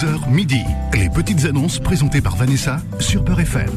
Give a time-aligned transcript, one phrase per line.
[0.00, 0.60] 11h midi.
[0.94, 3.68] Les petites annonces présentées par Vanessa sur Beurre FM.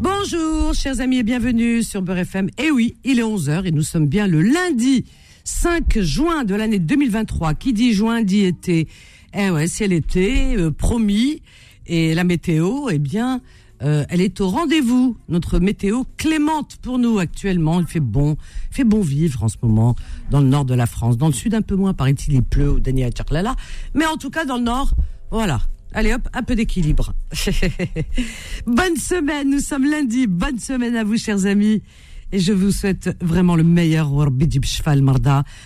[0.00, 2.48] Bonjour, chers amis, et bienvenue sur Beurre FM.
[2.58, 5.04] Et oui, il est 11h et nous sommes bien le lundi
[5.44, 7.54] 5 juin de l'année 2023.
[7.54, 8.88] Qui dit juin dit été.
[9.34, 11.42] Eh ouais, c'est l'été, euh, promis.
[11.86, 13.40] Et la météo, eh bien,
[13.82, 15.16] euh, elle est au rendez-vous.
[15.28, 17.78] Notre météo clémente pour nous actuellement.
[17.78, 18.36] Il fait bon,
[18.72, 19.94] il fait bon vivre en ce moment
[20.28, 21.18] dans le nord de la France.
[21.18, 23.54] Dans le sud, un peu moins, paraît-il, il pleut au Dania Tcharlala.
[23.94, 24.96] Mais en tout cas, dans le nord,
[25.32, 25.62] voilà.
[25.94, 27.14] Allez hop, un peu d'équilibre.
[28.66, 30.26] Bonne semaine, nous sommes lundi.
[30.26, 31.82] Bonne semaine à vous, chers amis.
[32.32, 34.10] Et je vous souhaite vraiment le meilleur.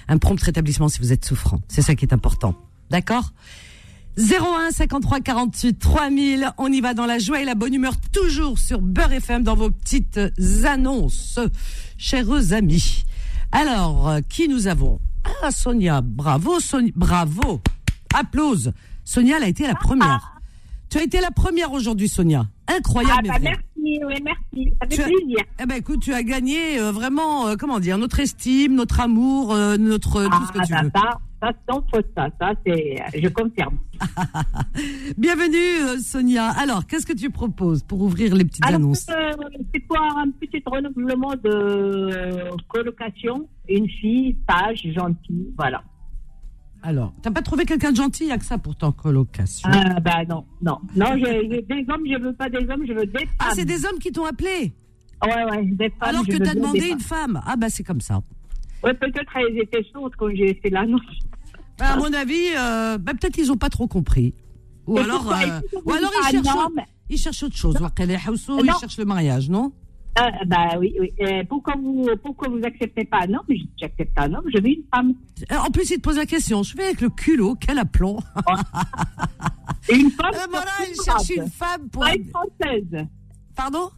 [0.08, 1.60] Un prompt rétablissement si vous êtes souffrant.
[1.66, 2.54] C'est ça qui est important.
[2.90, 3.32] D'accord?
[4.18, 6.52] 01 53 48 3000.
[6.58, 9.56] On y va dans la joie et la bonne humeur, toujours sur Beurre FM dans
[9.56, 10.20] vos petites
[10.64, 11.40] annonces,
[11.98, 13.04] chers amis.
[13.50, 15.00] Alors, euh, qui nous avons?
[15.42, 16.02] Ah, Sonia.
[16.02, 16.92] Bravo, Sonia.
[16.94, 17.60] Bravo.
[18.14, 18.72] Applause.
[19.06, 20.32] Sonia, elle a été la première.
[20.90, 22.44] Tu as été la première aujourd'hui, Sonia.
[22.66, 23.28] Incroyable.
[23.32, 24.72] Ah, bah, merci, oui, merci.
[24.82, 25.38] Ça fait plaisir.
[25.60, 29.54] Eh ben, écoute, tu as gagné euh, vraiment, euh, comment dire, notre estime, notre amour,
[29.54, 30.90] euh, notre ah, tout ce que tu ça, veux.
[30.92, 33.78] Ça, ça, sans faute, ça, ça, c'est, je confirme.
[35.16, 36.48] Bienvenue, Sonia.
[36.50, 39.06] Alors, qu'est-ce que tu proposes pour ouvrir les petites Alors, annonces
[39.72, 43.48] c'est pour un petit renouvellement de colocation?
[43.68, 45.82] Une fille, sage, gentille, voilà.
[46.86, 49.68] Alors, t'as pas trouvé quelqu'un de gentil Il a que ça pour ton colocation?
[49.72, 50.78] Ah, bah non, non.
[50.94, 53.28] Non, je, je- des hommes, je veux pas des hommes, je veux des femmes.
[53.40, 54.72] Ah, c'est des hommes qui t'ont appelé?
[55.24, 56.08] Ouais, ouais, des femmes.
[56.10, 57.40] alors que t'as demandé une femme.
[57.44, 58.20] Ah bah c'est comme ça.
[58.84, 61.00] Ouais, peut-être elles étaient sourdes quand j'ai fait l'annonce.
[61.76, 64.32] Bah, à mon avis, euh, bah, peut-être ils ont pas trop compris.
[64.86, 66.56] Ou alors, euh, ou alors Ah, ils cherchent,
[67.10, 67.76] ils cherchent autre chose.
[68.62, 69.72] Ils cherchent le mariage, non?
[70.18, 71.12] Ah, bah oui, oui.
[71.20, 73.18] Euh, pourquoi vous, pourquoi vous acceptez pas?
[73.28, 73.44] Un homme
[73.78, 75.12] j'accepte un homme, je veux une femme.
[75.52, 76.62] Euh, En plus, ils te posent la question.
[76.62, 78.18] Je fais avec le culot, quel aplomb.
[79.92, 80.30] Une femme.
[80.34, 80.70] Euh, voilà,
[81.04, 81.44] cherchent arabe.
[81.44, 82.02] une femme pour.
[82.02, 83.06] Pas une française.
[83.54, 83.90] Pardon?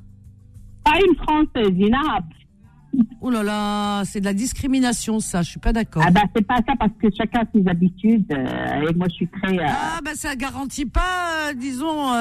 [0.84, 2.24] Pas une française, une arabe.
[3.20, 5.42] Oh là là, c'est de la discrimination, ça.
[5.42, 6.02] Je suis pas d'accord.
[6.06, 8.26] Ah bah c'est pas ça parce que chacun a ses habitudes.
[8.32, 9.58] euh, et moi je suis très.
[9.66, 12.12] Ah bah ça garantit pas, disons,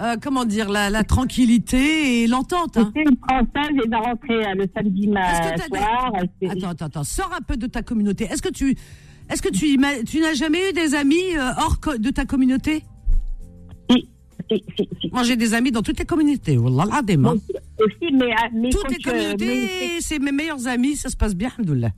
[0.00, 2.76] euh, comment dire, la, la tranquillité et l'entente.
[2.76, 2.92] hein.
[2.94, 6.12] Une française et va rentrer euh, le samedi ma- Est-ce que t'as des- soir.
[6.40, 7.04] c'est- Attends, attends, attends.
[7.04, 8.24] Sors un peu de ta communauté.
[8.24, 8.76] Est-ce que tu,
[9.30, 12.84] est-ce que tu, tu n'as jamais eu des amis euh, hors de ta communauté?
[13.90, 14.06] Si,
[14.50, 15.10] si, si, si.
[15.12, 16.56] Moi, j'ai des amis dans toutes les communautés.
[16.58, 17.34] Wallah hein.
[17.78, 20.96] Aussi, mais, mais Toutes les communautés, c'est- c'est mes meilleurs amis.
[20.96, 21.90] Ça se passe bien, alhamdoulilah.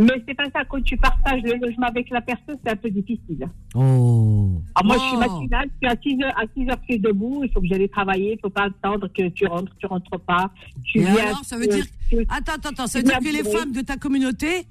[0.00, 0.64] Mais c'est pas ça.
[0.68, 3.48] Quand tu partages le logement avec la personne, c'est un peu difficile.
[3.74, 4.50] Oh.
[4.74, 5.02] Ah, moi, Oh.
[5.02, 7.50] je suis matinale, je suis à 6 heures, à 6 heures, je suis debout, il
[7.52, 10.50] faut que j'aille travailler, il faut pas attendre que tu rentres, tu rentres pas.
[10.84, 12.86] Tu Et viens, alors, ça veut dire- tu- Attends, attends, attends.
[12.86, 14.66] Ça veut dire que les femmes de ta communauté,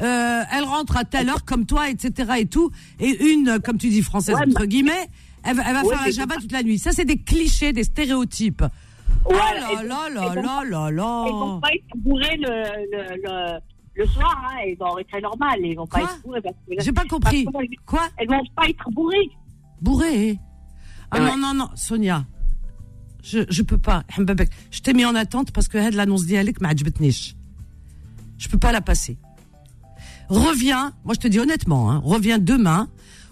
[0.00, 2.32] euh, elles rentrent à telle heure comme toi, etc.
[2.38, 2.70] et tout.
[3.00, 5.06] Et une, comme tu dis, française, Ouais, entre guillemets,
[5.44, 6.78] elle, va- elle va Ouais, faire mais java toute la nuit.
[6.78, 8.64] Ça, c'est des clichés, des stéréotypes.
[9.24, 11.24] Voilà, oh là et- là et là là là là.
[11.28, 12.48] Ils vont pas être bourrés le,
[12.90, 13.58] le, le,
[13.95, 16.41] le soir, hein, ils vont être normal, ils vont pas Quoi être bourrés.
[16.41, 17.43] Parce que là- J'ai pas compris.
[17.45, 19.29] parce que Quoi Elles vont pas être bourrées.
[19.81, 20.39] Bourré
[21.11, 21.25] Ah Ouais.
[21.31, 22.25] non, non, non, Sonia.
[23.23, 24.03] Je, je peux pas.
[24.17, 24.49] Hambabek.
[24.71, 27.35] Je t'ai mis en attente parce que had l'annonce dialek m'a عجبتنيش.
[28.37, 29.17] Je peux pas la passer.
[30.29, 32.89] Reviens, moi je te dis honnêtement, hein, reviens demain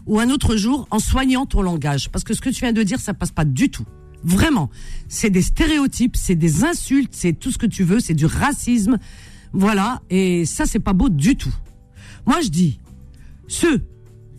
[0.08, 2.10] ou un autre jour en soignant ton langage.
[2.10, 3.86] Parce que ce que tu viens de dire, ça passe pas du tout.
[4.24, 4.70] Vraiment.
[5.08, 8.98] C'est des stéréotypes, c'est des insultes, c'est tout ce que tu veux, c'est du racisme.
[9.53, 10.01] voilà.
[10.11, 11.55] Et ça, c'est pas beau du tout.
[12.27, 12.81] Moi, je dis,
[13.49, 13.85] ceux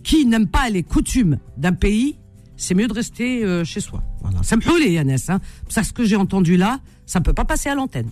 [0.03, 2.17] qui n'aiment pas les coutumes d'un pays,
[2.57, 4.03] c'est mieux de rester euh, chez soi.
[4.21, 4.41] Voilà.
[4.43, 5.29] Ça me plaît, Yannès.
[5.29, 5.39] Hein.
[5.69, 8.09] Ça, ce que j'ai entendu là, ça peut pas passer à l'antenne.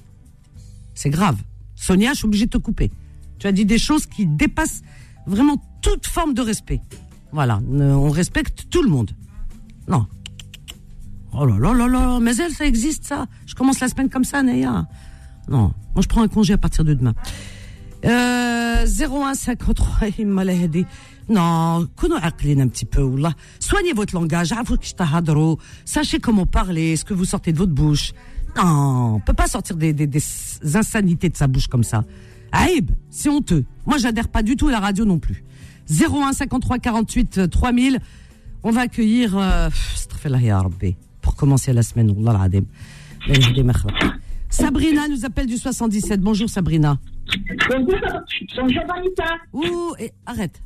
[0.95, 1.37] C'est grave.
[1.75, 2.91] Sonia, je suis obligée de te couper.
[3.37, 4.81] Tu as dit des choses qui dépassent
[5.25, 6.81] vraiment toute forme de respect.
[7.31, 7.61] Voilà.
[7.67, 9.11] Ne- On respecte tout le monde.
[9.87, 10.05] Non.
[11.31, 12.19] Oh là là là là.
[12.19, 13.27] Mais elle, ça existe, ça.
[13.45, 14.87] Je commence la semaine comme ça, Naya.
[15.49, 17.13] Non, moi je prends un congé à partir de demain.
[18.05, 20.07] Euh, 0153
[21.29, 21.87] non,
[22.61, 23.07] un petit peu,
[23.59, 24.63] Soignez votre langage, hein,
[25.85, 28.13] sachez comment parler, ce que vous sortez de votre bouche.
[28.57, 30.09] Non, on peut pas sortir des,
[30.73, 32.03] insanités de sa bouche comme ça.
[32.52, 33.66] Aïb, c'est honteux.
[33.85, 35.43] Moi, j'adhère pas du tout à la radio non plus.
[35.91, 37.99] 01 53 48 3000.
[38.63, 39.69] On va accueillir, euh,
[41.22, 42.49] pour commencer la semaine, Allah
[44.49, 46.19] Sabrina nous appelle du 77.
[46.22, 46.97] Bonjour Sabrina.
[47.69, 47.99] Bonjour,
[48.57, 49.37] bonjour Vanita.
[49.53, 50.61] Ouh, et arrête.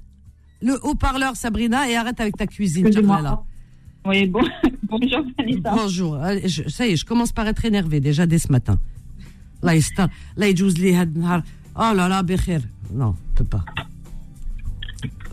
[0.62, 2.90] Le haut-parleur Sabrina et arrête avec ta cuisine.
[2.90, 3.44] Là.
[4.06, 4.42] Oui, bon,
[4.84, 5.76] bonjour Vanita.
[5.76, 6.16] Bonjour.
[6.16, 8.80] Allez, je, ça y est, je commence par être énervée déjà dès ce matin.
[9.62, 9.74] Là,
[11.76, 12.60] Oh là là, Becher.
[12.94, 13.66] Non, je peux pas.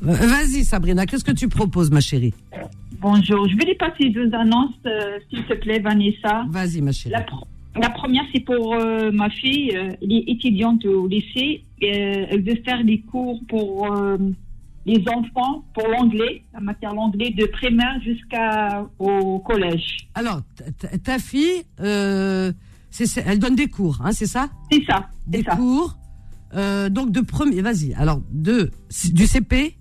[0.02, 2.32] Euh, vas-y Sabrina, qu'est-ce que tu proposes ma chérie?
[3.00, 6.44] Bonjour, je vais les passer deux annonces, euh, s'il te plaît Vanessa.
[6.48, 7.12] Vas-y ma chérie.
[7.12, 7.24] La,
[7.76, 9.70] la première, c'est pour euh, ma fille.
[9.76, 11.64] euh, elle est étudiante au lycée.
[11.82, 14.18] Euh, elle veut faire des cours pour euh,
[14.86, 19.98] les enfants, pour l'anglais, la matière l'anglais, de primaire jusqu'au collège.
[20.14, 20.40] Alors,
[21.04, 22.54] ta- fille, elle
[23.38, 24.50] donne des cours, hein, c'est ça?
[24.72, 25.54] C'est ça, Des ça.
[25.56, 25.96] cours.
[26.90, 27.94] donc de premier, vas-y.
[27.94, 28.70] Alors de
[29.12, 29.76] du CP.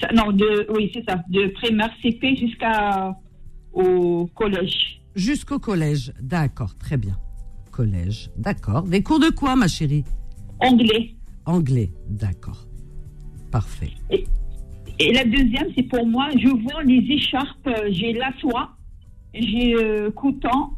[0.00, 0.08] Ça.
[0.14, 1.22] Non, de, oui, c'est ça.
[1.28, 5.00] De primaire CP jusqu'au collège.
[5.14, 6.12] Jusqu'au collège.
[6.20, 7.16] D'accord, très bien.
[7.70, 8.82] Collège, d'accord.
[8.84, 10.04] Des cours de quoi, ma chérie?
[10.60, 11.14] Anglais.
[11.44, 12.66] Anglais, d'accord.
[13.50, 13.90] Parfait.
[14.10, 17.66] Et la deuxième, c'est pour moi, je vends les écharpes.
[17.66, 18.76] euh, J'ai la soie,
[19.34, 20.70] j'ai euh, coton,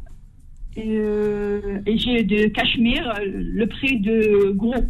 [0.77, 4.83] euh, et j'ai de cachemire, euh, le prix de gros.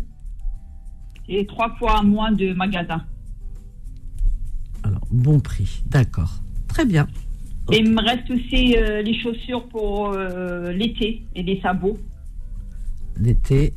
[1.29, 3.03] Et trois fois moins de magasin.
[4.83, 6.41] Alors, bon prix, d'accord.
[6.69, 7.07] Très bien.
[7.71, 11.97] Et il me reste aussi euh, les chaussures pour euh, l'été et les sabots.
[13.19, 13.73] L'été,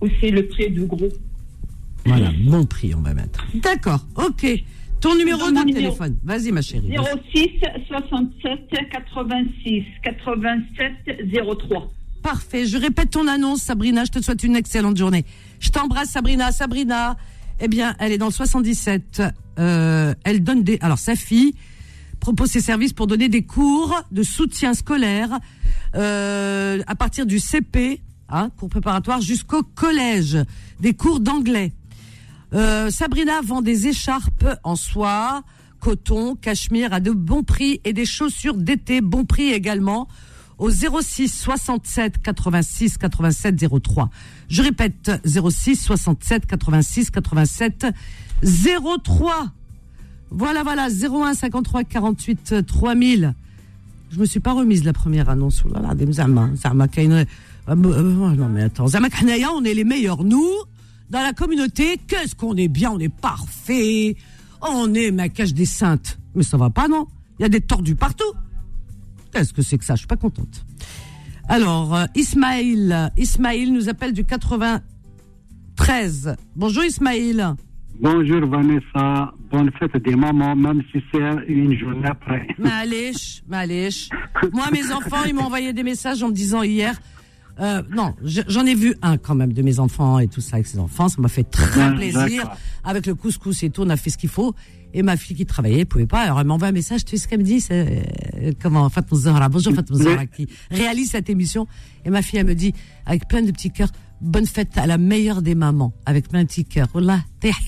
[0.00, 1.08] Aussi le prix de gros.
[2.06, 3.44] voilà, bon prix, on va mettre.
[3.54, 4.46] D'accord, ok.
[5.00, 5.78] Ton numéro mon de numéro.
[5.78, 6.16] téléphone.
[6.24, 6.90] Vas-y, ma chérie.
[7.32, 7.48] 06
[7.88, 10.92] 67 86 87
[11.68, 11.90] 03.
[12.22, 12.66] Parfait.
[12.66, 14.04] Je répète ton annonce, Sabrina.
[14.04, 15.24] Je te souhaite une excellente journée.
[15.58, 16.52] Je t'embrasse, Sabrina.
[16.52, 17.16] Sabrina,
[17.60, 19.22] eh bien, elle est dans le 77.
[19.58, 20.78] Euh, elle donne des.
[20.82, 21.54] Alors, sa fille
[22.20, 25.38] propose ses services pour donner des cours de soutien scolaire
[25.96, 30.38] euh, à partir du CP, hein, cours préparatoire, jusqu'au collège,
[30.78, 31.72] des cours d'anglais.
[32.52, 35.42] Euh, Sabrina vend des écharpes en soie,
[35.80, 40.08] coton, cachemire à de bons prix et des chaussures d'été bon prix également
[40.58, 44.10] au 06 67 86 87 03.
[44.48, 47.86] Je répète 06 67 86 87
[49.02, 49.52] 03.
[50.30, 53.34] Voilà voilà 01 53 48 3000.
[54.10, 55.62] Je me suis pas remise la première annonce.
[55.66, 57.26] Euh,
[57.68, 60.50] euh, euh, non mais attends, on est les meilleurs nous
[61.10, 61.98] dans la communauté.
[62.06, 64.16] Qu'est-ce qu'on est bien, on est parfait.
[64.62, 66.18] On est ma cage des saintes.
[66.34, 67.06] Mais ça va pas non?
[67.38, 68.32] Il y a des tordus partout.
[69.32, 69.94] Qu'est-ce que c'est que ça?
[69.94, 70.64] Je suis pas contente.
[71.48, 76.36] Alors, euh, Ismaïl, Ismaïl nous appelle du 93.
[76.54, 77.54] Bonjour Ismaïl.
[78.00, 81.18] Bonjour Vanessa, bonne fête des mamans, même si c'est
[81.48, 82.46] une journée après.
[82.58, 84.08] Malish, Malish.
[84.52, 86.98] Moi, mes enfants, ils m'ont envoyé des messages en me disant hier.
[87.60, 90.56] euh, non, je- j'en ai vu un quand même de mes enfants et tout ça
[90.56, 91.08] avec ses enfants.
[91.08, 92.50] Ça m'a fait très plaisir.
[92.84, 94.54] Avec le couscous et tout, on a fait ce qu'il faut.
[94.94, 96.20] Et ma fille qui travaillait, pouvait pas.
[96.22, 97.04] Alors elle m'envoie un message.
[97.04, 98.02] Tu sais ce qu'elle me dit c'est
[98.42, 99.48] euh, comment Fatma Zahra.
[99.48, 101.66] Bonjour Fatma Zahra qui réalise cette émission.
[102.04, 102.72] Et ma fille, elle me dit
[103.06, 103.90] avec plein de petits cœurs.
[104.20, 106.50] Bonne fête à la meilleure des mamans, avec plein de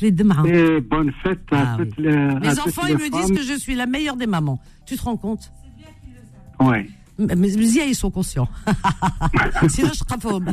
[0.03, 0.45] les demain.
[0.45, 1.89] Et bonne fête à Ah oui.
[1.89, 4.27] toutes les, Mes toutes enfants, les ils me disent que je suis la meilleure des
[4.27, 4.61] mamans.
[4.87, 5.51] Tu te rends compte?
[6.61, 6.87] Ouais.
[7.19, 8.49] mais Zia, ils sont conscients.
[9.69, 10.53] Sinon, je serai faume.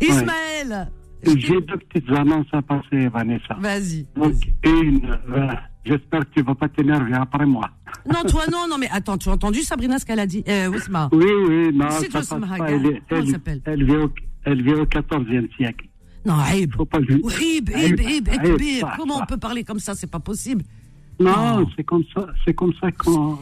[0.00, 0.90] Ismaël,
[1.24, 3.54] J'ai deux petites annonces à passer, Vanessa.
[3.60, 4.06] vas-y.
[4.16, 4.34] Donc,
[4.64, 5.48] une, euh,
[5.84, 7.68] j'espère que tu vas pas t'énerver après moi.
[8.06, 10.44] Non, toi, non, non, mais attends, tu as entendu Sabrina ce qu'elle a dit?
[10.48, 11.08] Euh, Ousma.
[11.12, 12.08] Oui, oui, non, C'est.
[12.68, 13.62] Elle, est- Comment elle elle, s'appelle?
[13.64, 13.82] elle
[14.50, 15.86] elle vit au 14e siècle.
[16.26, 16.74] Non, Aïb.
[16.74, 18.80] Faut pas lui- Aïb, Aïb, Aïb, Aïb, Aïb, Aïb.
[18.80, 19.94] ça, Comment on peut parler comme ça?
[19.94, 20.62] C'est pas possible.
[21.20, 23.36] Non, c'est comme ça, c'est comme ça qu'on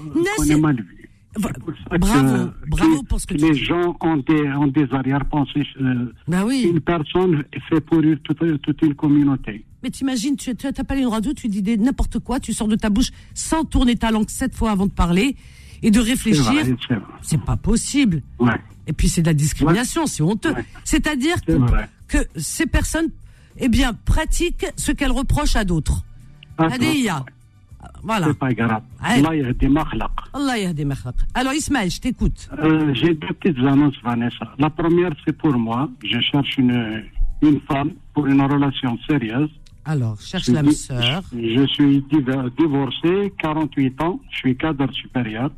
[0.48, 1.10] est mal vu.
[1.38, 3.64] Bravo, que- bravo que- pour ce que que tu les dis.
[3.64, 5.66] gens ont des, ont des arrière-pensées.
[5.82, 6.66] euh, Bah oui.
[6.70, 9.62] Une personne fait pourrir toute, toute une communauté.
[9.82, 13.10] Mais t'imagines, tu pas une radio, tu dis n'importe quoi, tu sors de ta bouche
[13.34, 15.36] sans tourner ta langue sept fois avant de parler
[15.82, 16.52] et de réfléchir.
[17.22, 18.22] c'est pas possible.
[18.38, 18.54] Ouais,
[18.86, 20.52] Et puis c'est de la discrimination, c'est honteux.
[20.52, 20.64] Ouais.
[20.84, 21.58] C'est-à-dire c'est
[22.08, 23.08] que, ces personnes,
[23.58, 26.02] eh bien, pratiquent ce qu'elles reprochent à d'autres.
[26.58, 27.24] Ah, Hadiya.
[28.02, 28.26] Voilà.
[28.28, 28.82] C'est pas grave.
[29.02, 29.22] Aïe.
[29.22, 30.10] Là, il y a des makhlaq.
[30.32, 31.14] Allah yahdi makhlaq.
[31.34, 32.48] Alors Ismaël, je t'écoute.
[32.58, 34.52] Euh, J'ai deux petites annonces, Vanessa.
[34.58, 35.88] La première, c'est pour moi.
[36.04, 37.04] Je cherche une,
[37.42, 39.50] une femme pour une relation sérieuse.
[39.84, 41.22] Alors, cherche l'âme sœur.
[41.32, 44.20] Je suis div- divorcé, 48 ans.
[44.30, 45.50] Je suis cadre supérieur.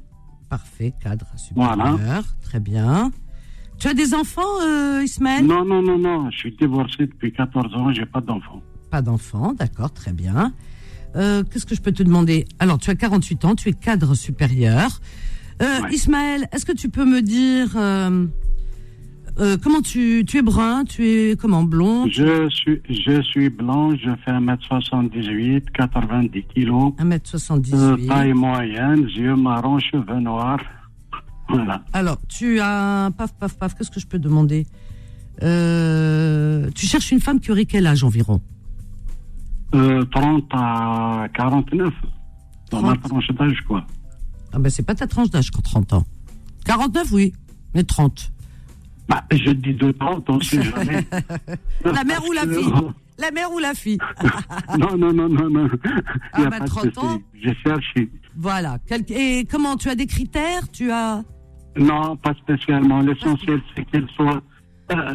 [0.48, 1.76] Parfait, cadre supérieur.
[1.76, 2.22] Voilà.
[2.42, 3.10] Très bien.
[3.78, 5.46] Tu as des enfants, euh, Ismaël?
[5.46, 6.30] Non, non, non, non.
[6.30, 7.92] Je suis divorcé depuis 14 ans.
[7.92, 8.60] J'ai pas d'enfant.
[8.90, 10.52] Pas d'enfants, d'accord, très bien.
[11.16, 12.46] Euh, Qu'est-ce que je peux te demander?
[12.58, 15.00] Alors, tu as 48 ans, tu es cadre supérieur.
[15.62, 15.92] Euh, Ouais.
[15.94, 17.70] Ismaël, est-ce que tu peux me dire
[19.38, 23.48] euh, euh, comment tu, tu es brun, tu es comment blond, Je suis, je suis
[23.50, 23.94] blanc.
[23.96, 26.92] Je fais 1m78, 90 kilos.
[26.98, 27.74] 1m78.
[27.74, 30.60] Euh, taille moyenne, yeux marrons, cheveux noirs.
[31.50, 31.82] Voilà.
[31.94, 33.74] Alors, tu as paf paf paf.
[33.74, 34.66] Qu'est-ce que je peux demander?
[35.42, 38.42] Euh, Tu cherches une femme qui aurait quel âge environ?
[39.74, 41.92] Euh, 30 à 49.
[42.70, 43.02] Dans ma 30.
[43.08, 43.86] tranche d'âge, quoi.
[44.52, 46.04] Ah ben c'est pas ta tranche d'âge, quand 30 ans.
[46.66, 47.32] 49, oui,
[47.74, 48.30] mais 30.
[49.08, 51.04] Bah, je dis de 30, on sait jamais.
[51.84, 52.72] La mère ou la fille
[53.18, 53.98] La mère ou la fille
[54.78, 55.68] Non, non, non, non, non.
[55.84, 56.98] Ah, Il y a bah, pas de 30 souci.
[57.06, 57.22] ans.
[57.42, 58.10] J'ai cherché.
[58.36, 58.78] Voilà.
[59.08, 60.68] Et comment Tu as des critères?
[60.72, 61.22] Tu as.
[61.76, 63.00] Non, pas spécialement.
[63.00, 64.42] L'essentiel, c'est qu'elle soit.
[64.92, 65.14] euh,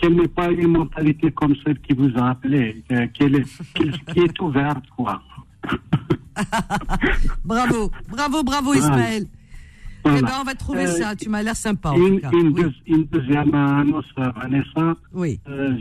[0.00, 3.44] qu'elle n'ait pas une mentalité comme celle qui vous a appelé, euh, qu'elle est,
[4.12, 5.22] qui est ouverte, quoi.
[7.44, 8.74] Bravo, bravo, bravo
[10.04, 10.18] Voilà.
[10.18, 11.16] Eh ben, on va trouver Euh, ça.
[11.16, 12.30] Tu m'as l'air sympa en Une, tout cas.
[12.32, 12.62] une Oui.
[12.62, 14.94] deux- une deuxième annonce, Vanessa.
[15.14, 15.40] oui.
[15.48, 15.74] Euh,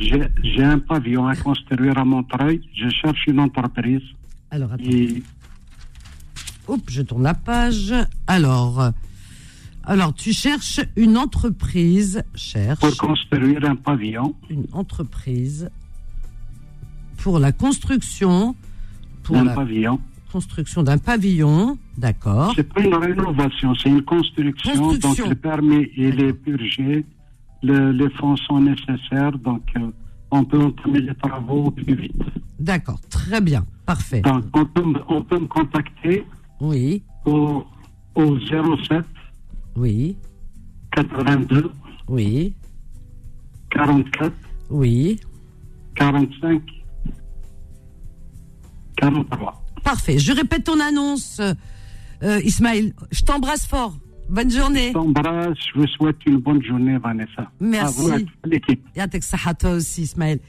[0.43, 2.61] J'ai un pavillon à construire à Montreuil.
[2.73, 4.01] Je cherche une entreprise.
[4.49, 4.83] Alors attends.
[4.85, 5.21] Et
[6.67, 7.93] Oups, je tourne la page.
[8.27, 8.91] Alors,
[9.83, 12.23] alors tu cherches une entreprise.
[12.35, 15.69] Cherche pour construire un pavillon, une entreprise
[17.17, 18.55] pour la construction.
[19.23, 19.99] Pour un la pavillon.
[20.31, 21.77] construction d'un pavillon.
[21.97, 22.53] D'accord.
[22.55, 24.75] C'est pas une rénovation, c'est une construction.
[24.75, 25.23] Construction.
[25.25, 27.05] Donc le permis il est purgé,
[27.61, 29.91] le- les fonds sont nécessaires, donc euh,
[30.31, 32.15] on peut entamer les travaux au plus vite.
[32.59, 32.99] D'accord.
[33.09, 33.65] Très bien.
[33.85, 34.21] Parfait.
[34.21, 36.25] Donc on peut, me- on peut me contacter
[36.59, 37.03] Oui.
[37.25, 37.63] au,
[38.15, 39.05] au 07
[39.75, 40.17] Oui.
[40.93, 41.71] 82
[42.07, 42.53] Oui.
[43.71, 44.31] 44
[44.71, 45.19] Oui.
[45.95, 46.61] 45
[48.97, 49.63] 43.
[49.83, 50.17] Parfait.
[50.17, 51.41] Je répète ton annonce,
[52.23, 52.93] euh, Ismaël.
[53.11, 53.97] Je t'embrasse fort.
[54.29, 54.89] Bonne journée.
[54.89, 57.51] Je t'embrasse, je vous souhaite une bonne journée, Vanessa.
[57.59, 57.99] Merci.
[57.99, 58.83] À vous, à l'équipe.
[58.95, 60.39] Yatek Saha, toi aussi, Ismaël.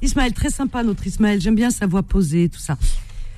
[0.00, 1.40] Ismaël, très sympa, notre Ismaël.
[1.40, 2.78] J'aime bien sa voix posée, tout ça.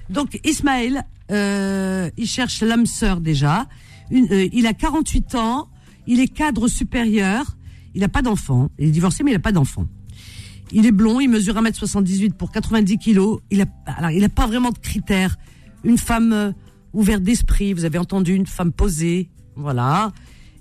[0.09, 3.66] Donc, Ismaël, euh, il cherche l'âme sœur déjà.
[4.11, 5.68] Une, euh, il a 48 ans.
[6.06, 7.56] Il est cadre supérieur.
[7.94, 8.70] Il n'a pas d'enfant.
[8.78, 9.87] Il est divorcé, mais il n'a pas d'enfant.
[10.73, 13.40] Il est blond, il mesure 1m78 pour 90 kilos.
[13.50, 15.37] Il a, alors, il a pas vraiment de critères.
[15.82, 16.54] Une femme
[16.92, 20.12] ouverte d'esprit, vous avez entendu, une femme posée, voilà,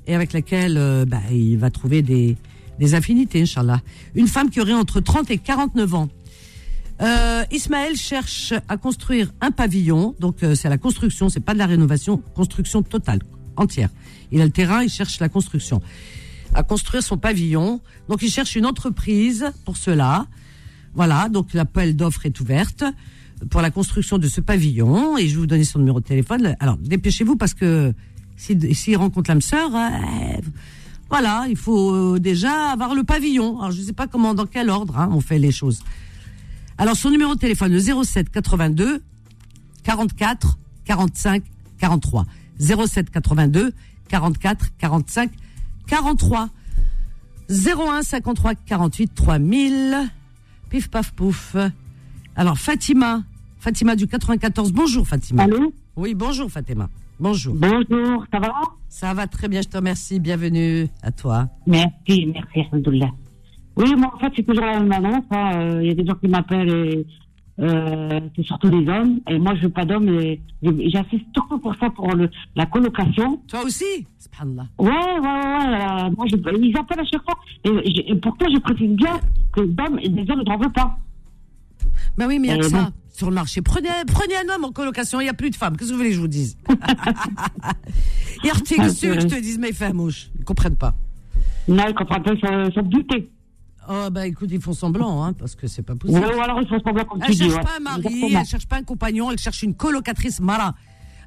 [0.08, 2.38] et avec laquelle euh, bah, il va trouver des,
[2.80, 3.82] des affinités, Inch'Allah.
[4.16, 6.10] Une femme qui aurait entre 30 et 49 ans.
[7.02, 11.60] Euh, Ismaël cherche à construire un pavillon, donc euh, c'est la construction, c'est pas de
[11.60, 13.20] la rénovation, construction totale,
[13.56, 13.90] entière.
[14.32, 15.82] Il a le terrain, il cherche la construction
[16.54, 17.82] à construire son pavillon.
[18.08, 20.26] Donc il cherche une entreprise pour cela.
[20.94, 22.84] Voilà, donc l'appel d'offres est ouverte
[23.50, 26.56] pour la construction de ce pavillon et je vais vous donner son numéro de téléphone.
[26.60, 27.94] Alors dépêchez-vous parce que
[28.36, 30.42] s'il s'il rencontre l'âme sœur, euh,
[31.10, 33.60] voilà, il faut euh, déjà avoir le pavillon.
[33.60, 35.84] Alors je ne sais pas comment, dans quel ordre hein, on fait les choses.
[36.78, 39.02] Alors son numéro de téléphone, le 07 82
[39.84, 41.44] 44 45
[41.80, 42.26] 43.
[42.60, 43.74] 07 82
[44.10, 45.32] 44 45
[45.88, 46.50] 43
[47.50, 50.10] 01 53 48 3000
[50.70, 51.56] pif paf pouf.
[52.36, 53.24] Alors Fatima,
[53.60, 54.72] Fatima du 94.
[54.72, 55.44] Bonjour Fatima.
[55.44, 56.90] Allô Oui, bonjour Fatima.
[57.20, 57.54] Bonjour.
[57.56, 58.54] Bonjour, ça va
[58.88, 60.20] Ça va très bien, je te remercie.
[60.20, 61.50] Bienvenue à toi.
[61.68, 63.12] Merci, merci, Alhamdoulilah.
[63.76, 65.26] Oui, moi, en fait, c'est toujours la même annonce.
[65.32, 65.52] hein.
[65.56, 67.06] Euh, Il y a des gens qui m'appellent et
[67.60, 69.20] euh, c'est surtout des hommes.
[69.30, 70.08] Et moi, je veux pas d'hommes.
[70.08, 73.38] Et et j'insiste surtout pour ça, pour le, la colocation.
[73.48, 74.68] Toi aussi Subhanallah.
[74.78, 75.20] Ouais, ouais, ouais.
[75.20, 77.38] ouais, euh, moi, je, ils appellent à chaque fois.
[77.66, 79.20] Et, et pourtant, je précise bien
[79.52, 80.98] que d'hommes et des hommes, je n'en veux pas.
[82.18, 82.92] Ben oui, mais il y a que ça.
[83.20, 83.62] Sur le marché.
[83.62, 85.76] Prenez, prenez un homme en colocation, il n'y a plus de femmes.
[85.78, 86.58] Qu'est-ce que vous voulez que je vous dise
[88.44, 90.30] Hier, tu Ah, es c'est sûr que je te dise, mais fais mouche.
[90.40, 90.96] Ils comprennent pas.
[91.68, 93.30] Non, ils comprennent pas, ils sont, butés.
[93.90, 96.20] Oh, bah écoute, ils font semblant, hein, parce que c'est pas Ouais, possible.
[96.38, 97.40] ou alors, ils font semblant comme Elle tu dis.
[97.50, 97.64] cherche ouais.
[97.64, 98.40] pas un mari, Exactement.
[98.40, 100.76] elle cherche pas un compagnon, elle cherche une colocatrice mara.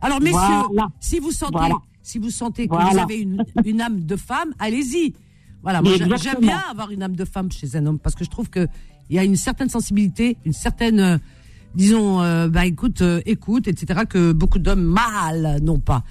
[0.00, 0.38] Alors messieurs,
[0.72, 0.88] Voilà.
[0.98, 1.74] si vous sentez, Voilà.
[2.02, 2.90] si vous sentez que Voilà.
[2.90, 5.12] vous avez une, une âme de femme, allez-y.
[5.62, 8.30] Voilà, moi j'aime bien avoir une âme de femme chez un homme parce que je
[8.30, 8.66] trouve que
[9.10, 11.18] il y a une certaine sensibilité, une certaine, euh,
[11.74, 14.02] disons, euh, bah écoute, euh, écoute, etc.
[14.08, 16.02] que beaucoup d'hommes mâles n'ont pas.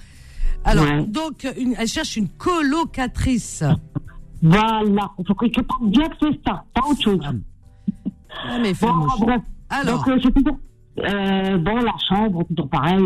[0.64, 1.04] Alors Ouais.
[1.06, 3.62] donc, une- elle cherche une colocatrice.
[4.44, 4.82] Voilà.
[5.20, 7.20] Il faut qu'ils comprennent bien que c'est ça, pas autre chose.
[7.24, 9.40] Ah, mais Bon, bref.
[9.70, 10.58] Alors, Donc, toujours.
[10.98, 12.98] Euh, bon, la chambre, toujours pareil.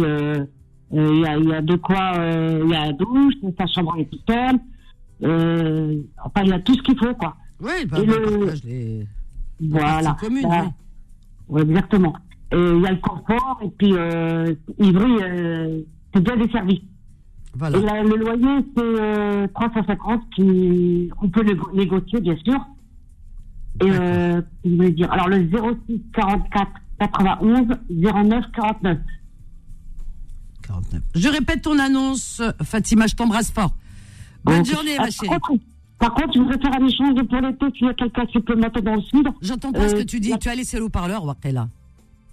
[0.93, 2.13] Il y, a, il y a de quoi.
[2.17, 4.59] Il y a la douche, sa chambre est toute seule.
[6.25, 7.37] Enfin, il y a tout ce qu'il faut, quoi.
[7.61, 9.07] oui, bah, et bah, le- les
[9.61, 10.17] Voilà.
[10.23, 10.43] Bah, oui.
[11.49, 12.15] ouais, exactement.
[12.53, 15.81] Il y a le confort, et puis euh, Ivry, euh,
[16.15, 16.83] c'est bien desservi.
[17.55, 17.79] Voilà.
[17.79, 22.59] Et le loyer, c'est euh, 350, qui, on peut négo- négocier, bien sûr.
[23.83, 25.49] Et euh, je voulais dire, alors le
[25.89, 28.99] 06 44 91 09 49.
[30.63, 31.03] 49.
[31.15, 33.75] Je répète ton annonce, Fatima, je t'embrasse fort.
[34.45, 35.29] Bonne journée, ah, ma chérie.
[35.29, 35.63] Par contre,
[35.99, 38.55] par contre, je voudrais faire un échange pour l'été s'il y a quelqu'un qui peut
[38.57, 39.27] mettre dans le sud.
[39.43, 40.31] J'entends pas ce euh, que tu dis.
[40.31, 41.69] la- Tu as laissé le haut-parleur, Wakela.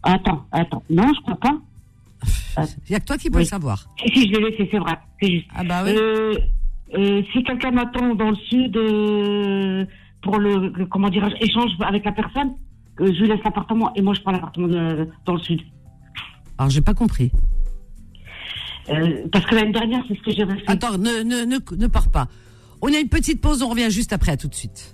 [0.03, 0.83] Attends, attends.
[0.89, 1.57] Non, je crois pas.
[2.87, 3.43] Il n'y a que toi qui peux Oui.
[3.43, 3.85] le savoir.
[4.05, 4.93] Si, si, je l'ai laissé, c'est vrai.
[5.21, 5.47] C'est juste.
[5.55, 5.91] Ah bah oui.
[5.95, 6.33] Euh,
[6.95, 9.85] euh, si quelqu'un m'attend dans le sud euh,
[10.21, 12.53] pour le, le- comment dirais-je, échange avec la personne,
[12.99, 14.67] je lui laisse l'appartement et moi je prends l'appartement
[15.25, 15.61] dans le sud.
[16.57, 17.31] Alors, j'ai pas compris.
[19.31, 20.69] Parce que l'année dernière, c'est ce que j'avais fait.
[20.69, 22.27] Attends, ne, ne, ne, ne pars pas.
[22.81, 24.93] On a une petite pause, on revient juste après, à tout de suite.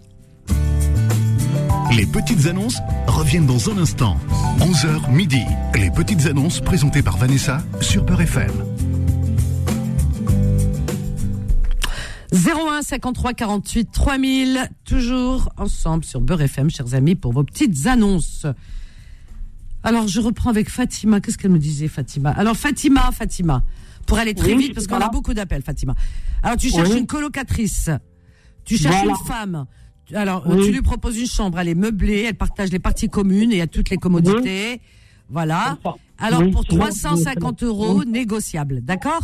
[1.95, 2.77] Les petites annonces
[3.07, 4.17] reviennent dans un instant.
[4.59, 5.41] 11h midi.
[5.75, 8.51] Les petites annonces présentées par Vanessa sur Peur FM.
[12.31, 18.45] 01 53 48 3000, toujours ensemble sur Beurre FM, chers amis, pour vos petites annonces.
[19.83, 21.21] Alors, je reprends avec Fatima.
[21.21, 22.29] Qu'est-ce qu'elle me disait, Fatima?
[22.31, 23.63] Alors, Fatima, Fatima,
[24.05, 25.95] pour aller très Oui, vite, parce qu'on a beaucoup d'appels, Fatima.
[26.43, 26.99] Alors, tu cherches Oui.
[26.99, 27.89] une colocatrice.
[28.63, 29.13] Tu cherches Voilà.
[29.19, 29.65] une femme.
[30.13, 30.65] Alors, euh, Oui.
[30.65, 33.59] tu lui proposes une chambre, elle est meublée, elle partage les parties communes et il
[33.59, 34.81] y a toutes les commodités.
[35.29, 35.77] Voilà.
[36.17, 36.83] Alors, Oui, pour c'est bon.
[36.85, 38.81] 350 euros, négociable.
[38.81, 39.21] D'accord?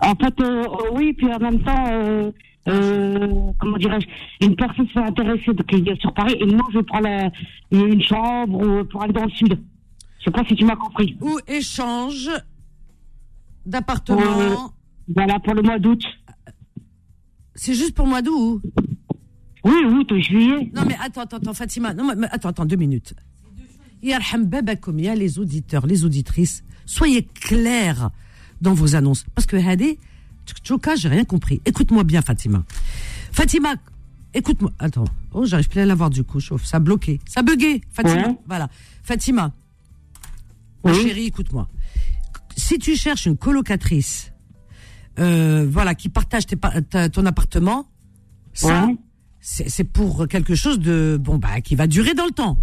[0.00, 2.30] En fait, euh, euh, oui, puis en même temps, euh,
[2.68, 4.06] euh, comment dirais-je,
[4.44, 7.30] une personne s'est intéressée de qu'il y a sur Paris et moi je prends la,
[7.70, 9.58] une chambre pour aller dans le sud.
[10.18, 11.16] Je sais pas si tu m'as compris.
[11.20, 12.30] Ou échange
[13.66, 14.72] d'appartement.
[15.14, 16.02] Voilà, pour le mois d'août.
[17.54, 18.62] C'est juste pour mois d'août
[19.64, 20.70] Oui, août, juillet.
[20.74, 21.92] Non mais attends, attends, attends, Fatima.
[21.94, 23.14] Non, mais attends, attends, deux minutes.
[24.02, 26.64] Il y a les auditeurs, les auditrices.
[26.86, 28.10] Soyez clairs
[28.62, 29.26] dans vos annonces.
[29.34, 29.98] Parce que Hadi,
[30.64, 31.60] Tchoka, j'ai rien compris.
[31.66, 32.64] Écoute-moi bien, Fatima.
[33.32, 33.74] Fatima,
[34.34, 34.72] écoute-moi.
[34.78, 35.04] Attends.
[35.32, 36.64] Oh, j'arrive plus à l'avoir du coup, chauffe.
[36.64, 37.20] Ça a bloqué.
[37.28, 38.28] Ça a bugué, Fatima.
[38.28, 38.38] Ouais.
[38.46, 38.68] Voilà.
[39.02, 39.52] Fatima,
[40.84, 41.02] ma Oui.
[41.02, 41.68] chérie, écoute-moi.
[42.56, 44.32] Si tu cherches une colocatrice,
[45.18, 47.86] euh, voilà, qui partage tes ta- ton appartement,
[48.54, 48.96] ça, Ouais.
[49.40, 52.56] C'est pour quelque chose de bon bah qui va durer dans le temps.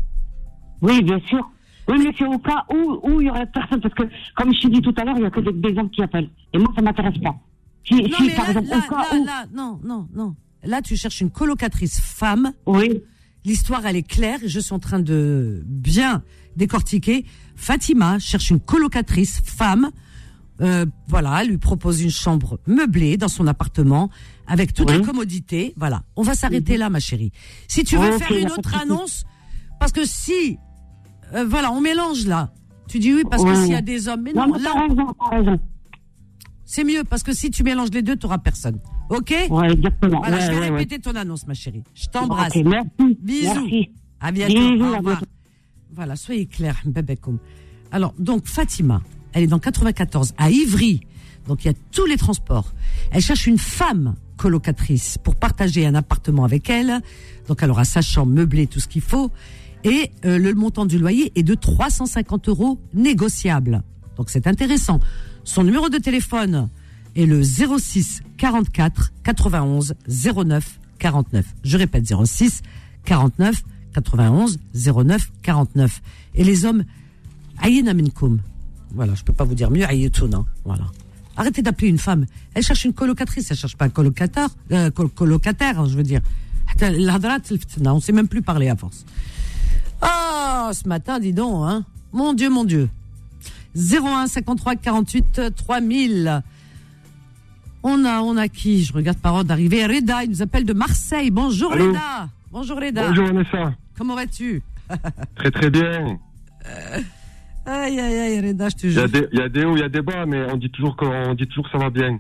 [0.82, 1.50] Oui, bien sûr.
[1.88, 3.82] Oui, mais c'est au cas où où il y aurait personne.
[3.82, 4.04] Parce que,
[4.36, 6.30] comme je t'ai dit tout à l'heure, il y a que des, hommes qui appellent.
[6.54, 7.36] Et moi, ça m'intéresse pas.
[7.86, 9.26] Si, Non si mais par là, exemple, là, au cas là, où.
[9.26, 10.36] là, non, non, non.
[10.64, 12.52] Là, tu cherches une colocatrice femme.
[12.66, 13.02] Oui,
[13.46, 14.40] L'histoire, elle est claire.
[14.46, 16.22] Je suis en train de bien
[16.58, 17.26] décortiquer.
[17.56, 19.90] Fatima cherche une colocatrice femme.
[20.62, 24.10] Euh, voilà, elle lui propose une chambre meublée dans son appartement
[24.48, 24.98] avec toutes Oui.
[24.98, 25.74] les commodités.
[25.78, 27.32] Voilà, on va s'arrêter là, ma chérie.
[27.68, 29.26] Si tu veux faire une autre annonce,
[29.80, 30.58] parce que si,
[31.34, 32.52] euh, voilà, on mélange là.
[32.88, 35.58] Tu dis oui parce que s'il y a des hommes, mais non, non, mais là,
[36.66, 38.80] c'est mieux parce que si tu mélanges les deux, tu n'auras personne.
[39.10, 40.20] Ok Ouais, exactement.
[40.20, 41.84] Voilà, ouais, je vais ouais, répéter ton annonce, ma chérie.
[41.94, 42.56] Je t'embrasse.
[42.56, 43.18] Ok, merci.
[43.22, 43.54] Bisous.
[43.54, 43.90] Merci.
[44.20, 44.54] À bientôt.
[44.54, 45.20] Bisous, à.
[45.94, 47.40] Voilà, soyez clairs, Mbabekoum.
[47.92, 49.02] Alors, donc, Fatima,
[49.38, 51.02] elle est dans 94, à Ivry.
[51.48, 52.74] Donc, il y a tous les transports.
[53.12, 57.02] Elle cherche une femme colocatrice pour partager un appartement avec elle.
[57.48, 59.30] Donc, elle aura sa chambre meublée, tout ce qu'il faut.
[59.84, 63.84] Et euh, le montant du loyer est de 350 euros négociable.
[64.18, 65.00] Donc, c'est intéressant.
[65.44, 66.68] Son numéro de téléphone
[67.16, 71.46] est le 06 44 91 09 49.
[71.64, 72.64] Je répète, 06
[73.06, 76.02] 49 91 09 49.
[76.34, 76.86] Et les hommes,
[77.64, 78.40] ayena minkoum.
[78.98, 80.46] Voilà, je peux pas vous dire mieux, ayetoun, hein.
[80.66, 80.86] Voilà.
[81.38, 82.26] Arrêtez d'appeler une femme.
[82.56, 86.22] Elle cherche une colocatrice, elle cherche pas un colocataire, euh, col- colocataire, je veux dire.
[87.86, 89.06] On sait même plus parler à force.
[90.02, 91.86] Ah, ce matin, dis donc, hein.
[92.12, 92.90] Mon Dieu, mon Dieu.
[93.76, 96.42] 01 53 48 3000.
[97.84, 98.84] On a, on a qui?
[98.84, 99.86] Je regarde par ordre d'arrivée.
[99.86, 101.30] Reda, il nous appelle de Marseille.
[101.30, 102.30] Bonjour Allô Reda.
[102.52, 103.10] Bonjour Reda.
[103.10, 104.64] Bonjour Vanessa, Comment vas-tu?
[105.36, 106.18] Très très bien.
[107.68, 109.06] Aïe, aïe, aïe, Reda, je te jure.
[109.32, 111.34] il y a des hauts, il y a des bas, mais on dit toujours qu'on
[111.34, 112.18] dit toujours que ça va bien.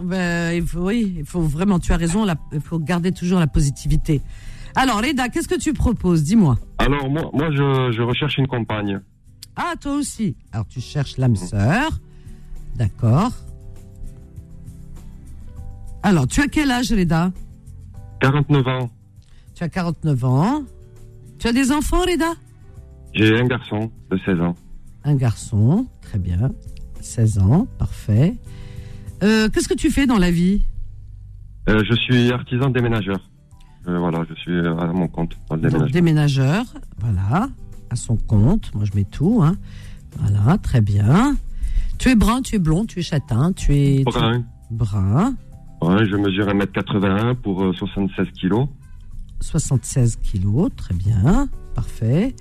[0.00, 3.40] Ben, il faut, oui, il faut vraiment, tu as raison, la- il faut garder toujours
[3.40, 4.20] la positivité.
[4.76, 6.22] Alors, Reda, qu'est-ce que tu proposes?
[6.22, 6.56] Dis-moi.
[6.78, 9.00] Alors moi, moi je, je recherche une compagne.
[9.56, 10.36] Ah, toi aussi.
[10.52, 11.98] Alors, tu cherches l'âme sœur.
[12.76, 13.32] D'accord.
[16.04, 17.32] Alors, tu as quel âge, Reda?
[18.20, 18.90] 49 ans.
[19.56, 20.62] Tu as 49 ans.
[21.40, 22.34] Tu as des enfants, Reda?
[23.14, 24.54] J'ai un garçon de 16 ans.
[25.04, 26.52] Un garçon, très bien.
[27.00, 28.36] 16 ans, parfait.
[29.22, 30.62] Euh, Qu'est-ce que tu fais dans la vie?
[31.68, 33.18] Euh, je suis artisan déménageur.
[33.86, 35.92] Euh, voilà, je suis à mon compte dans le Donc, déménagement.
[35.92, 36.64] déménageur,
[36.98, 37.48] voilà,
[37.90, 38.74] à son compte.
[38.74, 39.40] Moi, je mets tout.
[39.42, 39.56] Hein.
[40.18, 41.36] Voilà, très bien.
[41.98, 44.44] Tu es brun, tu es blond, tu es châtain, tu es tu- Brun.
[44.70, 45.34] brun,
[45.80, 48.66] Ouais, je mesure 1m81 pour euh, 76 kilos.
[49.40, 52.34] 76 kilos, très bien, parfait.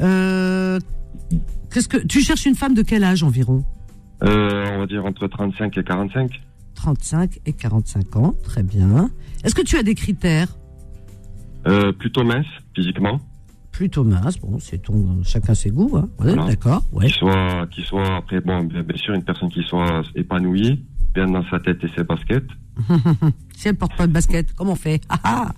[0.00, 0.78] Euh,
[1.70, 3.64] Qu'est-ce que tu cherches une femme de quel âge environ?
[4.22, 6.40] Euh, on va dire entre 35 et 45.
[6.76, 9.10] 35 et 45 ans, très bien.
[9.42, 10.48] Est-ce que tu as des critères?
[11.66, 13.20] Euh, plutôt mince, physiquement.
[13.72, 16.08] Plutôt mince, bon, c'est ton, chacun ses goûts, hein.
[16.20, 16.44] Ouais, Voilà.
[16.46, 17.06] d'accord, ouais.
[17.06, 21.26] Qui soit, qui soit après, bon, bien, bien sûr, une personne qui soit épanouie, bien
[21.26, 22.46] dans sa tête et ses baskets.
[23.56, 25.00] Si elle porte pas de basket, comment on fait?
[25.08, 25.52] Ah, ah.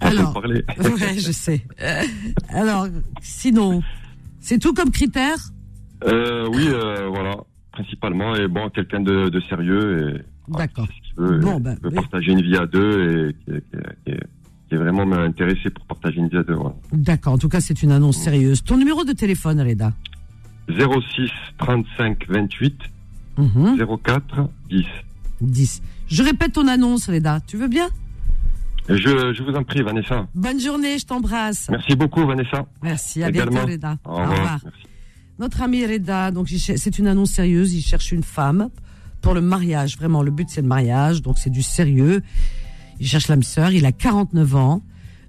[0.00, 0.64] Alors, parler.
[0.78, 1.64] ouais, je sais.
[1.82, 2.02] Euh,
[2.50, 2.86] alors,
[3.20, 3.82] sinon,
[4.40, 5.36] c'est tout comme critère?
[6.06, 7.36] Euh, oui, euh, voilà,
[7.72, 8.34] principalement.
[8.34, 11.94] Et bon, quelqu'un de, de sérieux et qui veut, Bon, ben, qui veut oui.
[11.94, 14.26] partager une vie à deux et qui, est- qui est- qui est-
[14.68, 16.54] qui est vraiment intéressé pour partager une vie à deux.
[16.54, 16.74] Voilà.
[16.92, 18.62] D'accord, en tout cas, c'est une annonce sérieuse.
[18.64, 19.92] Ton numéro de téléphone, Reda?
[20.68, 22.74] 06 35 28
[23.36, 24.84] Mhm, 04 10.
[25.40, 25.82] 10.
[26.08, 27.40] Je répète ton annonce, Reda.
[27.46, 27.88] Tu veux bien?
[28.88, 30.26] Je, je vous en prie, Vanessa.
[30.34, 31.68] Bonne journée, je t'embrasse.
[31.70, 32.66] Merci beaucoup, Vanessa.
[32.82, 33.52] Merci, à Également.
[33.64, 33.98] bientôt, Reda.
[34.04, 34.58] Au revoir.
[34.64, 34.78] Merci.
[35.38, 38.68] Notre ami Reda, donc c'est une annonce sérieuse, il cherche une femme
[39.22, 39.96] pour le mariage.
[39.96, 42.22] Vraiment, le but c'est le mariage, donc c'est du sérieux.
[42.98, 44.82] Il cherche l'âme sœur, il a 49 ans,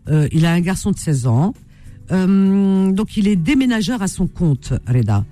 [0.10, 1.54] euh, il a un garçon de 16 ans.
[2.12, 5.24] Euh, donc il est déménageur à son compte, Reda.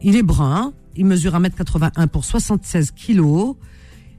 [0.00, 3.56] Il est brun, il mesure 1m81 pour 76 kilos.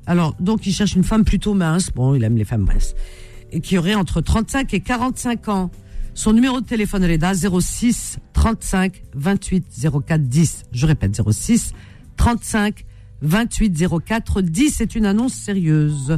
[0.10, 2.96] Alors, donc il cherche une femme plutôt mince, bon, il aime les femmes minces,
[3.52, 5.70] et qui aurait entre 35 et 45 ans.
[6.16, 9.66] Son numéro de téléphone Reda 06 35 28
[10.04, 10.66] 04 10.
[10.72, 11.74] Je répète 06
[12.18, 12.86] 35
[13.22, 14.74] 28 04 10.
[14.76, 16.18] C'est une annonce sérieuse.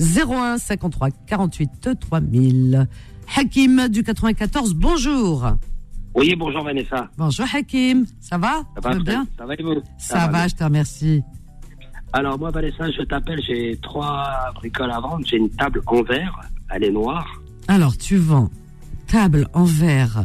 [0.00, 2.88] 01 53 48 3000.
[3.36, 4.74] Hakim du 94.
[4.74, 5.52] Bonjour.
[6.16, 7.08] Oui, bonjour Vanessa.
[7.16, 8.04] Bonjour Hakim.
[8.20, 8.64] Ça va?
[8.74, 9.26] Ça va bien?
[9.38, 9.80] Ça va et vous?
[9.96, 10.48] Ça, va, bien.
[10.48, 11.22] je te remercie.
[12.12, 15.24] Alors moi Vanessa, je t'appelle, j'ai trois bricoles à vendre.
[15.26, 17.26] J'ai une table en verre, elle est noire.
[17.68, 18.50] Alors, tu vends
[19.06, 20.24] table en verre.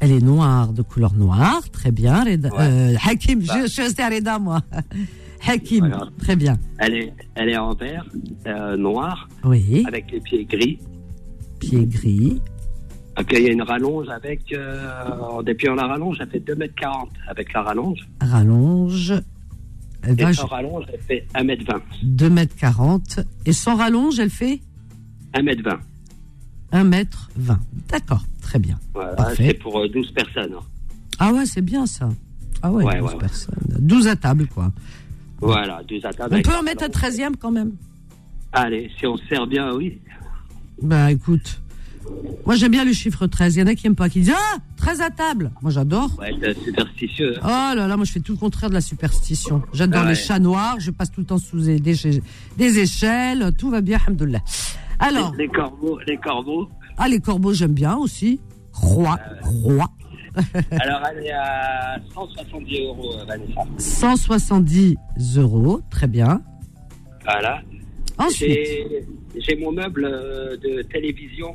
[0.00, 1.60] Elle est noire, de couleur noire.
[1.72, 2.24] Très bien.
[2.24, 2.48] Reda.
[2.50, 2.56] Ouais.
[2.60, 3.54] Euh, Hakim, Bah.
[3.58, 4.60] je, je suis resté à Reda, moi.
[5.46, 6.08] Hakim, Voilà.
[6.18, 6.58] très bien.
[6.78, 8.04] Elle est, elle est en verre,
[8.46, 10.78] euh, noire, Oui, avec les pieds gris.
[11.58, 12.40] pied gris.
[13.18, 17.08] Ok, il y a une rallonge avec, euh, depuis on la rallonge, elle fait 2m40
[17.28, 18.00] avec la rallonge.
[18.22, 19.14] Rallonge.
[20.02, 21.80] Elle Et va sans rallonge, elle fait 1m20.
[22.04, 23.24] 2m40.
[23.46, 24.60] Et sans rallonge, elle fait
[25.34, 25.78] 1m20.
[26.72, 27.58] 1m20.
[27.88, 28.78] D'accord, très bien.
[28.94, 30.54] Voilà, c'est pour euh, 12 personnes.
[31.18, 32.08] Ah ouais, c'est bien ça.
[32.62, 33.18] Ah ouais, Ouais, 12 ouais, ouais.
[33.18, 33.58] personnes.
[33.78, 34.72] 12 à table, quoi.
[35.40, 36.36] Voilà, 12 à table.
[36.36, 37.18] On peut en mettre un rallonge.
[37.18, 37.72] 13e quand même?
[38.52, 39.98] Allez, si on se sert bien, oui.
[40.82, 41.60] Bah écoute,
[42.46, 43.56] moi j'aime bien le chiffre 13.
[43.56, 46.10] Il y en a qui aiment pas, qui disent Ah 13 à table Moi j'adore.
[46.18, 47.34] Ouais, c'est superstitieux.
[47.42, 49.62] Oh là là, moi je fais tout le contraire de la superstition.
[49.72, 50.10] J'adore Ah ouais.
[50.10, 54.40] les chats noirs, je passe tout le temps sous des, échelles, tout va bien, alhamdoulilah.
[54.98, 56.68] Alors, Les, les corbeaux, les corbeaux.
[56.98, 58.40] ah les corbeaux j'aime bien aussi.
[58.72, 59.88] Roi, roi.
[60.70, 63.62] Alors, elle est à 170 euros, euh, Vanessa.
[63.78, 64.96] 170
[65.38, 66.40] euros, très bien.
[67.24, 67.60] Voilà.
[68.18, 71.54] Ensuite, J'ai j'ai mon meuble euh, de télévision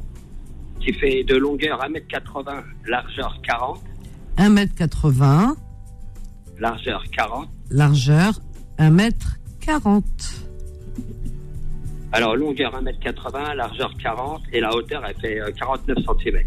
[0.79, 3.81] qui fait de longueur 1m80, largeur 40.
[4.37, 5.55] 1m80,
[6.59, 7.49] Largeur 40.
[7.69, 8.39] largeur
[8.79, 10.03] 1m40.
[12.11, 14.41] Alors, longueur 1m80, largeur 40.
[14.53, 16.43] Et la hauteur, elle fait euh, 49 cm.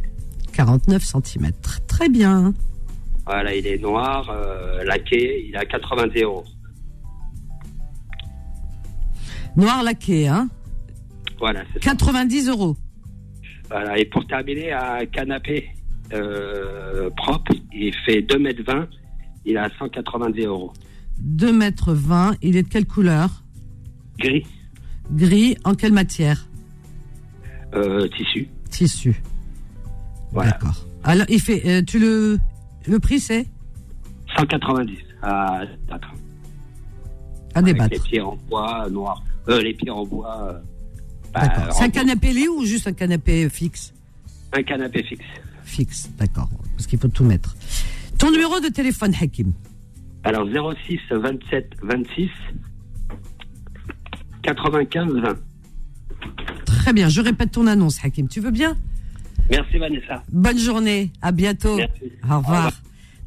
[0.53, 1.51] 49 cm.
[1.87, 2.55] Très bien.
[3.27, 6.45] Voilà, il est noir, euh, laqué, il est à 90 euros.
[9.57, 10.49] Noir laqué, hein
[11.39, 11.91] Voilà, c'est ça.
[11.91, 12.77] 90 euros.
[13.71, 15.69] Voilà, et pour terminer, un canapé
[16.13, 18.87] euh, propre, il fait 2m20,
[19.45, 20.73] il est à 190 euros.
[21.21, 22.37] 2 mètres 20.
[22.43, 23.43] Il est de quelle couleur?
[24.19, 24.47] Gris,
[25.13, 25.57] Gris.
[25.65, 26.47] En quelle matière?
[27.75, 28.49] Euh, tissu.
[28.71, 29.21] Tissu.
[30.33, 30.53] Voilà.
[30.53, 30.87] D'accord.
[31.05, 31.63] Alors, il fait.
[31.67, 32.39] euh, tu le.
[32.87, 33.47] Le prix, c'est?
[34.37, 36.09] 190 à battre.
[37.55, 37.93] à Avec débattre.
[37.95, 39.23] les pieds en bois noir.
[39.49, 40.61] Euh, les pieds en bois.
[41.33, 41.69] Bah.
[41.73, 43.93] C'est un en- canapé lit ou juste un canapé fixe
[44.53, 45.25] un canapé fixe.
[45.65, 46.49] Fixe, d'accord.
[46.75, 47.55] Parce qu'il faut tout mettre.
[48.17, 49.53] Ton numéro de téléphone, Hakim
[50.25, 50.49] Alors
[50.87, 52.31] 06 27 26
[54.43, 55.37] 95 20.
[56.65, 57.09] Très bien.
[57.09, 58.29] Je répète ton annonce, Hakim.
[58.29, 58.77] Tu veux bien
[59.51, 60.23] Merci Vanessa.
[60.33, 61.11] Bonne journée.
[61.23, 61.77] À bientôt.
[61.77, 62.13] Merci.
[62.31, 62.73] Au revoir.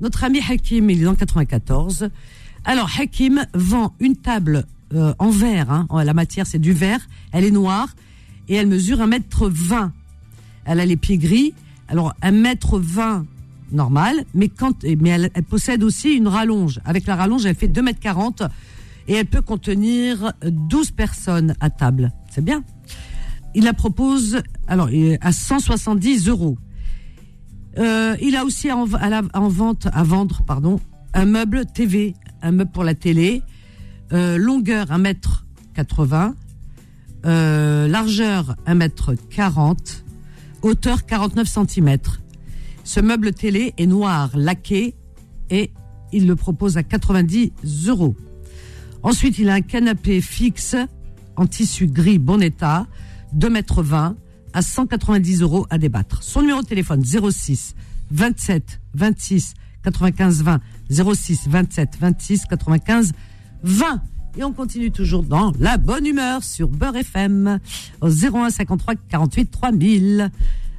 [0.01, 2.09] Notre ami Hakim, il est dans le 94.
[2.65, 5.71] Alors, Hakim vend une table euh, en verre.
[5.71, 5.87] Hein.
[6.03, 6.99] La matière, c'est du verre.
[7.31, 7.89] Elle est noire
[8.47, 9.91] et elle mesure 1m20.
[10.65, 11.53] Elle a les pieds gris.
[11.87, 13.25] Alors, 1m20
[13.71, 14.49] normal, mais,
[14.99, 16.79] mais elle, possède aussi une rallonge.
[16.85, 18.49] Avec la rallonge, elle fait 2m40
[19.07, 22.11] et elle peut contenir 12 personnes à table.
[22.29, 22.63] C'est bien.
[23.55, 24.89] Il la propose alors
[25.21, 26.57] à 170 euros.
[27.77, 30.79] Euh, il a aussi à en vente à vendre pardon
[31.13, 33.43] un meuble TV, un meuble pour la télé,
[34.13, 36.33] euh, longueur 1m80,
[37.25, 40.03] euh, largeur 1m40,
[40.61, 41.97] hauteur 49 cm.
[42.83, 44.95] Ce meuble télé est noir, laqué
[45.49, 45.71] et
[46.11, 47.51] il le propose à 90
[47.87, 48.15] euros.
[49.03, 50.75] Ensuite, il a un canapé fixe
[51.35, 52.87] en tissu gris bon état,
[53.33, 54.15] 2 mètres 20
[54.53, 56.23] à 190 euros à débattre.
[56.23, 57.75] Son numéro de téléphone 06
[58.11, 63.30] 27 26 95 20 06 27 26 95 20.
[64.37, 67.59] Et on continue toujours dans la bonne humeur sur Beurre FM
[68.01, 70.31] au 01 53 48 3000.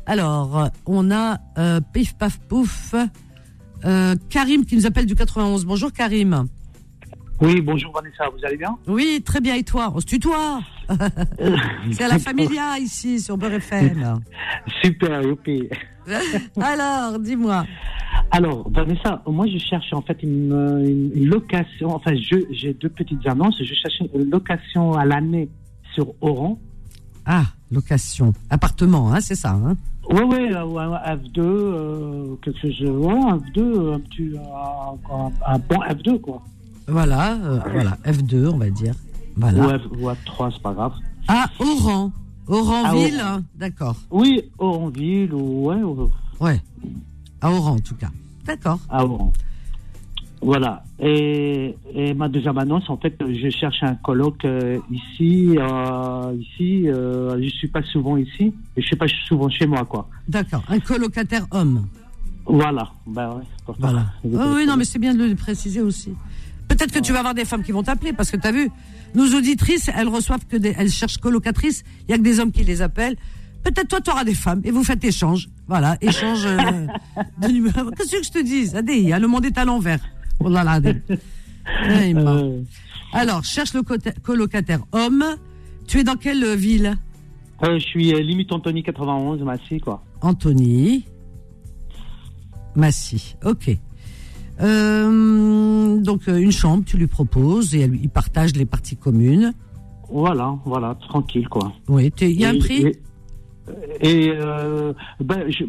[0.07, 2.95] Alors, on a euh, Pif Paf Pouf,
[3.85, 5.65] euh, Karim qui nous appelle du 91.
[5.67, 6.47] Bonjour Karim.
[7.41, 8.77] Oui, bonjour Vanessa, vous allez bien?
[8.87, 9.55] Oui, très bien.
[9.55, 9.93] Et toi?
[9.95, 10.61] On se tutoie
[11.93, 14.21] C'est à la familia ici sur Beurre FM.
[14.83, 15.69] Super, youpi.
[16.61, 17.65] Alors, dis-moi.
[18.31, 20.53] Alors, Vanessa, moi je cherche en fait une,
[20.87, 25.49] une- une location, enfin je- j'ai deux petites annonces, je cherche une location à l'année
[25.95, 26.59] sur Oran.
[27.27, 28.33] Ah, location.
[28.51, 29.51] Appartement, hein, c'est ça.
[29.53, 29.77] Hein?
[30.11, 35.55] Oui, oui, ou un F2, euh, quelque chose, ouais, un F2, un petit, un, un-
[35.55, 36.43] un bon F2 quoi.
[36.89, 37.97] voilà, euh, voilà.
[38.05, 38.95] F2, on va dire.
[39.37, 39.61] Voilà.
[39.67, 40.93] Ou, F, ou F3, c'est pas grave.
[41.29, 42.11] Ah, Oran.
[42.49, 43.97] Oranville, Ah, hein, d'accord.
[44.11, 46.61] Oui, Oranville, ou ouais, ou- Ouais.
[47.41, 48.11] À Oran, en tout cas.
[48.45, 48.79] D'accord.
[48.89, 49.33] à Oran.
[50.41, 50.83] Voilà.
[50.99, 55.57] Et, et ma deuxième annonce, en fait, je cherche un colloque euh, ici.
[55.57, 58.53] euh, ici, euh, je suis pas souvent ici.
[58.77, 60.09] Et je suis pas souvent chez moi, quoi.
[60.29, 60.65] D'accord.
[60.69, 61.87] Un colocataire homme.
[62.45, 62.91] Voilà.
[63.07, 63.75] Ben ouais.
[63.79, 64.07] Voilà.
[64.25, 66.13] Oh, oui, non, mais c'est bien de le préciser aussi.
[66.73, 68.71] Peut-être que tu vas avoir des femmes qui vont t'appeler parce que tu as vu,
[69.15, 71.85] nos auditrices, elles reçoivent que des, elles cherchent colocatrices.
[72.09, 73.17] Il y a que des hommes qui les appellent.
[73.63, 75.51] Peut-être toi, tu auras des femmes et vous faites échange.
[75.69, 76.57] Voilà, échange euh,
[77.43, 77.91] de numéros.
[77.91, 80.01] Qu'est-ce que je te dis Adé, le monde est à l'envers.
[80.41, 80.81] Oh là là.
[81.89, 82.61] Euh,
[83.13, 83.83] Alors, cherche le
[84.21, 85.25] colocataire homme.
[85.87, 86.97] Tu es dans quelle euh, ville?
[87.63, 90.03] Euh, je suis euh, limite Anthony 91, Massy, quoi.
[90.23, 91.05] Anthony.
[92.75, 93.37] Massy.
[93.45, 93.79] Ok.
[94.63, 99.53] Euh, donc euh, une chambre, tu lui proposes et elle- il partage les parties communes.
[100.11, 101.73] Voilà, voilà, tranquille, quoi.
[101.89, 102.87] Oui, il y a un prix?
[102.87, 105.65] Et, et, euh, ben, je,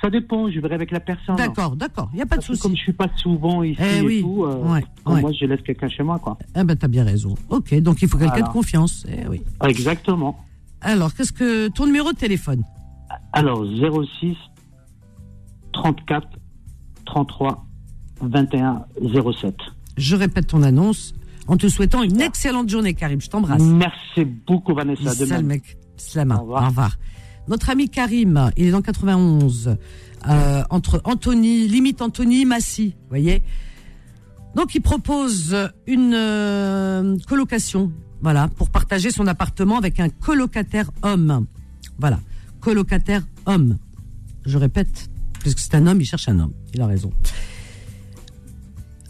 [0.00, 1.34] ça dépend, je verrai avec la personne.
[1.36, 2.76] D'accord, d'accord, il n'y a pas de que Comme souci.
[2.76, 5.20] je suis pas souvent ici Eh et oui, tout, euh, ouais, pour ouais.
[5.20, 6.38] moi, je laisse quelqu'un chez moi, quoi.
[6.54, 7.34] Ah ben t'as bien raison.
[7.50, 8.46] Ok, donc il faut quelqu'un Voilà.
[8.48, 9.04] de confiance.
[9.10, 9.42] Eh oui.
[9.66, 10.38] Exactement.
[10.80, 12.62] Alors, qu'est-ce que ton numéro de téléphone?
[13.32, 13.64] Alors,
[14.20, 14.36] 06
[15.72, 16.28] 34
[17.04, 17.64] 33
[18.20, 18.84] 21
[19.40, 19.54] 07.
[19.96, 21.14] Je répète ton annonce
[21.46, 23.20] en te souhaitant une excellente journée, Karim.
[23.20, 23.62] Je t'embrasse.
[23.62, 25.12] Merci beaucoup, Vanessa.
[25.12, 25.78] Salam, mec.
[25.96, 26.32] Salam.
[26.32, 26.62] Au revoir.
[26.62, 26.96] Au revoir.
[27.48, 29.76] Notre ami Karim, il est dans 91,
[30.28, 33.42] euh, entre Anthony, limite Anthony, Massy, vous voyez.
[34.54, 41.46] Donc il propose une euh, colocation, voilà, pour partager son appartement avec un colocataire homme.
[41.98, 42.20] Voilà,
[42.60, 43.78] colocataire homme.
[44.44, 45.08] Je répète,
[45.40, 46.52] puisque c'est un homme, il cherche un homme.
[46.74, 47.10] Il a raison.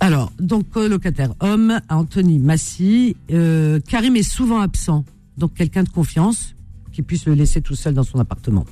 [0.01, 3.17] Alors, donc colocataire homme, Anthony Massy.
[3.33, 5.05] Euh, Karim est souvent absent,
[5.37, 6.55] donc quelqu'un de confiance
[6.93, 8.65] qui puisse le laisser tout seul dans son appartement.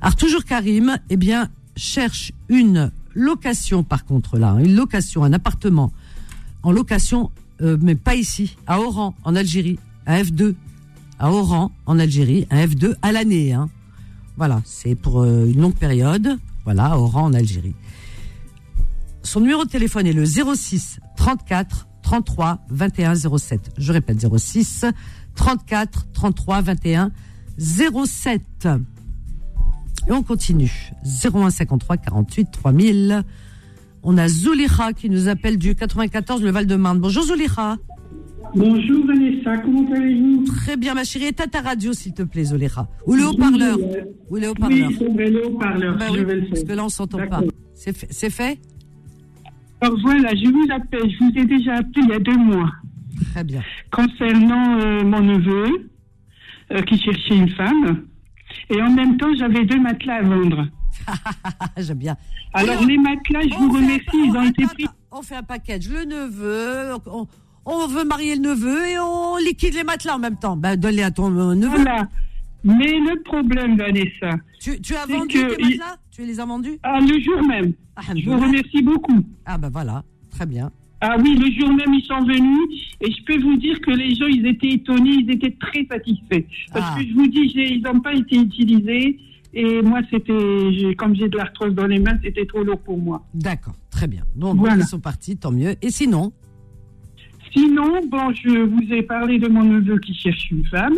[0.00, 5.32] Alors toujours Karim, eh bien cherche une location par contre là, hein, une location, un
[5.32, 5.92] appartement
[6.62, 7.30] en location,
[7.62, 10.54] euh, mais pas ici, à Oran en Algérie, à F2,
[11.18, 13.52] à Oran en Algérie, un F2 à l'année.
[13.52, 13.70] Hein.
[14.36, 16.38] Voilà, c'est pour euh, une longue période.
[16.64, 17.74] Voilà, Oran en Algérie.
[19.28, 23.72] Son numéro de téléphone est le 06 34 33 21 07.
[23.76, 24.86] Je répète 06
[25.34, 27.10] 34 33 21
[27.58, 28.40] 07.
[30.08, 30.72] Et on continue.
[31.04, 33.22] 01 53 48 3000.
[34.02, 36.98] On a Zouliha qui nous appelle du 94, le Val-de-Marne.
[36.98, 37.76] Bonjour Zouliha.
[38.56, 40.44] Bonjour Vanessa, comment allez-vous?
[40.46, 41.26] Très bien ma chérie.
[41.26, 42.88] Éteins ta radio s'il te plaît Zouliha.
[43.04, 43.76] Ou le haut-parleur.
[43.78, 44.88] Euh, Ou le haut-parleur.
[44.88, 47.24] Oui, vrai, le haut-parleur, Bah oui, parce que là on s'entend pas.
[47.40, 47.52] D'accord.
[47.74, 48.58] C'est fait, c'est fait?
[49.80, 52.70] Alors voilà, je vous appelle, je vous ai déjà appelé il y a deux mois
[53.32, 53.62] Très bien.
[53.92, 55.90] concernant euh, mon neveu
[56.72, 58.04] euh, qui cherchait une femme.
[58.70, 60.66] Et en même temps, j'avais deux matelas à vendre.
[61.76, 62.16] J'aime bien.
[62.54, 64.86] Alors les matelas, je vous un remercie, ils ont on- été pris.
[65.10, 65.88] On fait un package.
[65.88, 67.26] Le neveu, on,
[67.64, 70.56] on veut marier le neveu et on liquide les matelas en même temps.
[70.56, 71.76] Ben, donne-les à ton euh, neveu.
[71.76, 72.08] Voilà.
[72.64, 75.96] Mais le problème, Vanessa, Tu, tu as vendu que tes il- matelas?
[76.10, 76.78] Tu les as vendus?
[76.82, 79.24] Ah, le jour même, ah, je vous remercie beaucoup.
[79.46, 80.02] Ah, ben voilà.
[80.30, 80.70] Très bien.
[81.00, 84.16] Ah oui, le jour même, ils sont venus et je peux vous dire que les
[84.16, 86.44] gens, ils étaient étonnés, ils étaient très satisfaits.
[86.72, 86.98] Parce Ah.
[86.98, 89.16] que je vous dis, ils n'ont pas été utilisés
[89.54, 93.24] et moi, c'était, comme j'ai de l'arthrose dans les mains, c'était trop lourd pour moi.
[93.32, 93.74] D'accord.
[93.90, 94.22] Très bien.
[94.34, 94.76] Donc, Voilà.
[94.78, 95.76] ils sont partis, tant mieux.
[95.82, 96.32] Et sinon?
[97.52, 100.96] Sinon, bon, je vous ai parlé de mon neveu qui cherche une femme.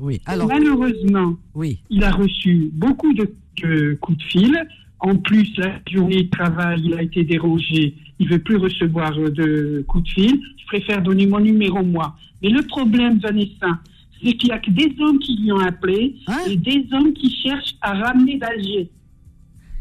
[0.00, 0.48] Oui, alors.
[0.48, 1.78] Malheureusement, Oui.
[1.90, 3.32] il a reçu beaucoup de,
[3.62, 4.66] de coups de fil.
[5.00, 7.94] En plus, la journée de travail, il a été dérangé.
[8.18, 10.40] Il veut plus recevoir de coups de fil.
[10.58, 12.16] Je préfère donner mon numéro, moi.
[12.42, 13.78] Mais le problème, Vanessa,
[14.22, 17.12] c'est qu'il n'y a que des hommes qui lui ont appelé Hein et des hommes
[17.14, 18.90] qui cherchent à ramener d'Alger,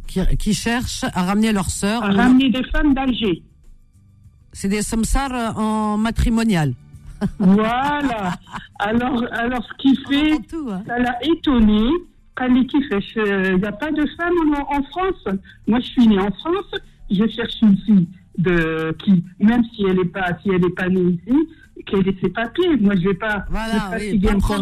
[0.08, 2.02] Qui, qui cherchent à ramener leur sœur.
[2.04, 3.44] à ramener des femmes d'Alger.
[4.54, 6.74] C'est des samsars euh, en matrimonial.
[7.38, 8.34] Voilà.
[8.80, 10.84] Alors, alors ce qui fait, tout, hein.
[10.88, 11.92] ça l'a étonnée.
[12.42, 14.34] Il n'y a pas de femme
[14.70, 15.28] en France.
[15.68, 16.72] Moi, je suis née en France.
[17.12, 21.38] Je cherche une fille de qui, même si elle n'est pas, si pas née ici,
[21.86, 22.78] qu'elle ait ses papiers.
[22.78, 24.00] Moi, je ne vais pas voilà, à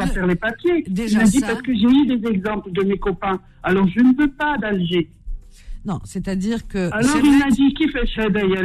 [0.08, 0.86] faire les papiers.
[0.88, 3.39] Déjà je me dis parce que j'ai eu des exemples de mes copains.
[3.62, 5.12] Alors, je ne veux pas d'Alger.
[5.86, 6.91] Non, c'est-à-dire que.
[6.91, 8.63] Alors il m'a dit qu'il fait ça d'ailleurs?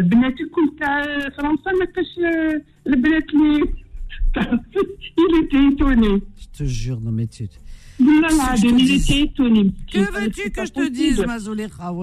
[2.84, 2.96] Le
[5.18, 6.22] il était étonné.
[6.36, 7.48] Je te jure, non mais tu...
[7.98, 9.72] il était étonné.
[9.92, 12.02] Que veux-tu que je te dise, Mazoulekha oh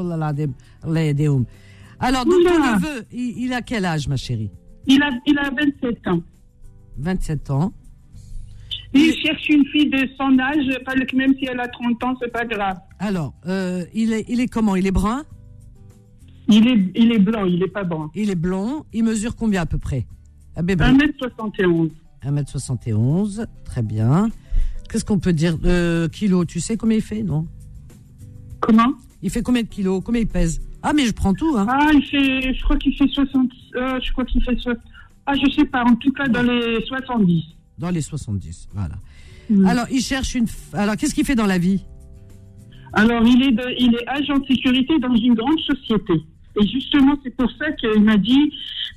[2.00, 4.52] Alors, donc ton neveu, il, a quel âge, ma chérie?
[4.88, 6.24] Il a, il a 27 ans.
[6.98, 7.74] 27 ans.
[8.94, 10.66] Il cherche une fille de son âge,
[11.14, 12.78] même si elle a 30 ans, c'est pas grave.
[12.98, 14.76] Alors, euh, il, est, il est comment?
[14.76, 15.24] Il est brun?
[16.48, 18.10] Il est, il est blanc, il n'est pas brun.
[18.16, 18.84] Il est blond.
[18.92, 20.08] Il mesure combien à peu près?
[20.58, 21.92] 1m71.
[22.26, 23.46] 1m71.
[23.66, 24.30] Très bien.
[24.90, 27.48] Qu'est-ce qu'on peut dire de kilos Tu sais combien il fait, non?
[28.60, 28.94] Comment?
[29.22, 30.02] Il fait combien de kilos?
[30.04, 30.62] Combien il pèse?
[30.82, 31.66] Ah, mais je prends tout, hein.
[31.70, 34.78] Ah, il fait, je crois qu'il fait 60, euh, je crois qu'il fait 60.
[35.26, 37.44] Ah, je sais pas, en tout cas dans les 70.
[37.78, 38.96] Dans les 70, voilà.
[39.50, 39.66] Mm.
[39.66, 40.48] Alors, il cherche une.
[40.74, 41.84] Alors, qu'est-ce qu'il fait dans la vie?
[42.94, 46.14] Alors, il est, de- il est agent de sécurité dans une grande société.
[46.60, 48.52] Et justement, c'est pour ça qu'il m'a dit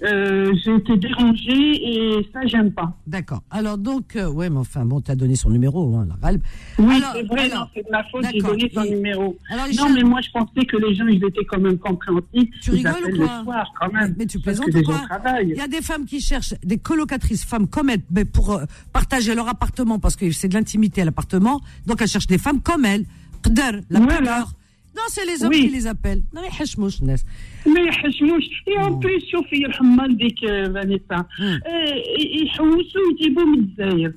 [0.05, 2.97] euh, j'ai été dérangé et ça, j'aime pas.
[3.07, 3.43] D'accord.
[3.51, 6.43] Alors, donc, euh, ouais, mais enfin, bon, t'as donné son numéro, hein, la Ralb.
[6.79, 9.37] Oui, c'est vrai, alors, non, c'est de ma faute, j'ai donné son Et- numéro.
[9.51, 12.51] Alors, Non, mais moi, je pensais que les gens, ils étaient quand même compréhensifs.
[12.63, 14.15] Tu Ils rigoles ou quoi le soir, quand même.
[14.19, 15.01] Mais tu plaisantes ou quoi.
[15.43, 18.65] Il y a des femmes qui cherchent des colocatrices femmes comme elles mais pour euh,
[18.93, 21.61] partager leur appartement parce que c'est de l'intimité à l'appartement.
[21.87, 23.05] Donc elles cherchent des femmes comme elles.
[23.43, 24.17] Qdar, la Voilà.
[24.19, 24.53] pudeur.
[24.96, 25.62] Non, c'est les hommes Oui.
[25.62, 26.24] qui les appellent.
[26.34, 27.22] Non, mais hachmouch, Nes.
[27.68, 31.60] ما يحشموش اي اون بليس شوفي يرحم والديك آه، فانيسا مم.
[31.68, 34.14] آه، يحوسوا يجيبوا من الجزائر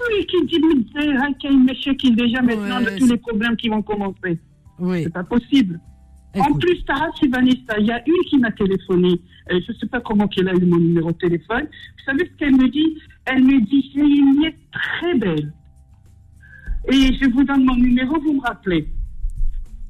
[0.00, 3.56] وي كي تجيب من الجزائر هاي كاين مشاكل ديجا maintenant Ouais, tous c'est- les problèmes
[3.56, 4.32] qui vont commencer
[4.78, 5.02] Oui.
[5.04, 5.74] c'est pas possible
[6.36, 6.60] en Écoute.
[6.62, 9.12] plus Tara c'est Vanessa il y a une qui m'a téléphoné
[9.52, 11.66] Euh, je sais pas comment qu'elle a eu mon numéro de téléphone
[11.96, 12.90] vous savez ce qu'elle me dit
[13.30, 15.46] elle me dit j'ai une nièce très belle
[16.94, 18.82] et je vous donne mon numéro vous me rappelez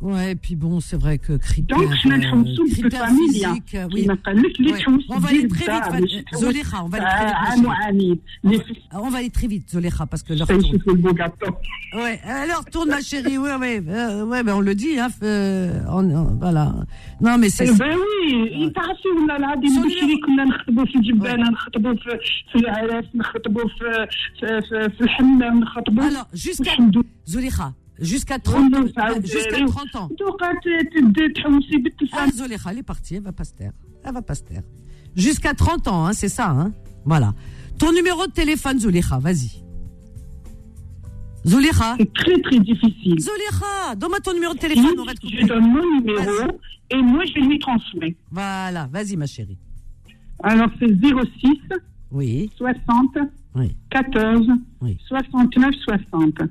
[0.00, 3.74] Ouais, et puis bon, c'est vrai que critères, دونك حنا نحوسوا euh, critères بالفاميليا physiques,
[3.74, 4.04] euh, oui.
[4.04, 4.78] كما قال لك اللي Ouais.
[4.78, 7.06] تحوس On va aller دير très vite, الدار، Van- ماشي تحوس Zoléra, on va aller
[7.06, 10.22] très vite, عام ma وعامين اللي في Ah, On va aller très vite, Zoléra, parce
[10.22, 10.64] que l'heure tourne.
[10.64, 11.46] يشوفوا البوغاتو
[11.94, 15.96] Ouais, alors tourne ma chérie, ouais, ouais, euh, ouais, ben on le dit, hein, euh,
[15.98, 16.64] on- on- voilà.
[17.26, 17.66] Non, mais c'est.
[17.82, 22.18] ben oui تعرفي ولا العظيم Sur بشري les- كنا نخطبوا في الجبانه نخطبوا في
[22.52, 24.06] في العراس نخطبوا في
[24.40, 26.60] في, في, في الحمام نخطبوا Alors, jusqu'à.
[26.60, 27.04] والحمد لله.
[27.30, 28.73] Zoléra, jusqu'à 30,
[29.23, 30.09] jusqu'à 30 ans.
[32.13, 32.25] Ah,
[32.71, 33.71] elle est partie, elle va pas se taire.
[34.03, 34.63] Elle va pas se taire.
[35.15, 36.49] Jusqu'à 30 ans, hein, c'est ça.
[36.49, 36.71] Hein
[37.05, 37.33] voilà.
[37.77, 39.63] Ton numéro de téléphone, Zulekha, vas-y.
[41.45, 41.95] Zulekha.
[41.97, 43.19] C'est très très difficile.
[43.19, 44.85] Zulekha, donne-moi ton numéro de téléphone.
[44.85, 46.59] Oui, on va te je donne mon numéro
[46.89, 48.15] et moi je lui transmets.
[48.31, 49.57] Voilà, vas-y ma chérie.
[50.43, 51.59] Alors c'est 06
[52.11, 52.49] oui.
[52.57, 53.17] 60
[53.55, 53.75] oui.
[53.89, 54.47] 14
[54.81, 54.97] oui.
[55.07, 56.41] 69 60.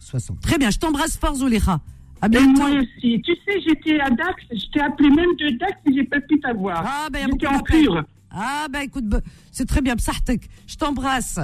[0.00, 0.40] 60.
[0.40, 1.80] Très bien, je t'embrasse fort, Zoléra.
[2.22, 3.22] À et moi aussi.
[3.22, 6.38] Tu sais j'étais à Dax je t'ai appelé même de Dax et j'ai pas pu
[6.40, 6.84] t'avoir.
[6.86, 8.04] Ah, ben, j'étais en pure.
[8.30, 11.40] Ah, bah écoute, bah, c'est très bien, Psahtek, je t'embrasse.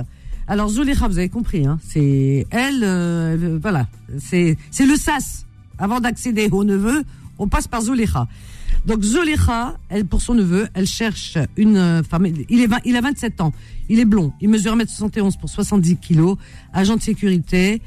[0.47, 3.89] Alors, Zoléra, vous avez compris, hein, c'est elle, euh, euh, voilà,
[4.19, 5.45] c'est c'est le sas.
[5.79, 7.03] Avant d'accéder au neveu,
[7.39, 8.29] on passe par Zoléra.
[8.87, 12.97] Donc, Zoléra, elle, pour son neveu, elle cherche une euh, femme, il, est 20 il
[12.97, 13.53] a 27 ans,
[13.89, 16.37] il est blond, il mesure 1m71 pour 70 kilos,
[16.73, 17.83] agent de sécurité,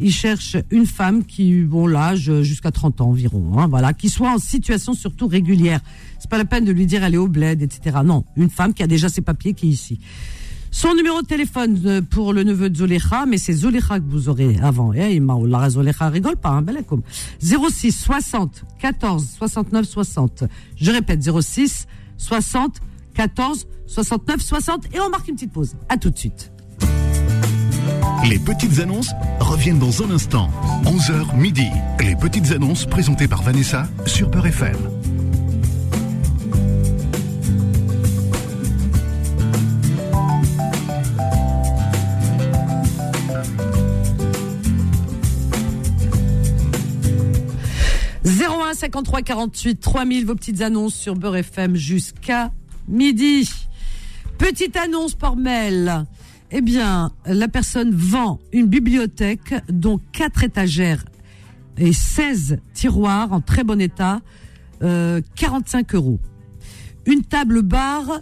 [0.00, 4.08] il cherche une femme qui, bon, l'âge euh, jusqu'à 30 ans environ, hein, voilà, qui
[4.08, 5.80] soit en situation surtout régulière.
[6.18, 7.98] C'est pas la peine de lui dire aller au bled, etc.
[8.04, 10.00] Non, une femme qui a déjà ses papiers qui est ici.
[10.70, 14.28] Son numéro de téléphone euh, pour le neveu de Zolécha, mais c'est Zolécha que vous
[14.28, 14.92] aurez avant.
[14.92, 17.02] Eh, m'a- la Zolécha rigole pas, hein, bel comme.
[17.40, 20.44] 06 60 14 69 60.
[20.76, 21.86] Je répète, 06
[22.16, 22.80] 60
[23.14, 25.76] 14 69 60 et on marque une petite pause.
[25.88, 26.50] À tout de suite.
[28.28, 30.50] Les petites annonces reviennent dans un instant.
[30.84, 31.68] 11h midi.
[32.00, 34.76] Les petites annonces présentées par Vanessa sur Peur FM.
[48.24, 52.52] «01 53 48 3000 vos petites annonces sur Beurre FM jusqu'à
[52.88, 53.50] midi.
[54.38, 56.06] Petite annonce par mail.
[56.50, 61.04] Eh bien, la personne vend une bibliothèque dont quatre étagères
[61.78, 64.20] et 16 tiroirs en très bon état,
[64.82, 66.20] euh, 45 euros.
[67.06, 68.20] Une table bar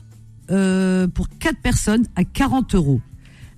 [0.51, 3.01] euh, pour quatre personnes à 40 euros.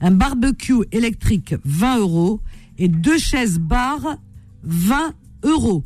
[0.00, 2.40] Un barbecue électrique 20 euros
[2.78, 4.16] et deux chaises bar
[4.64, 5.84] 20 euros.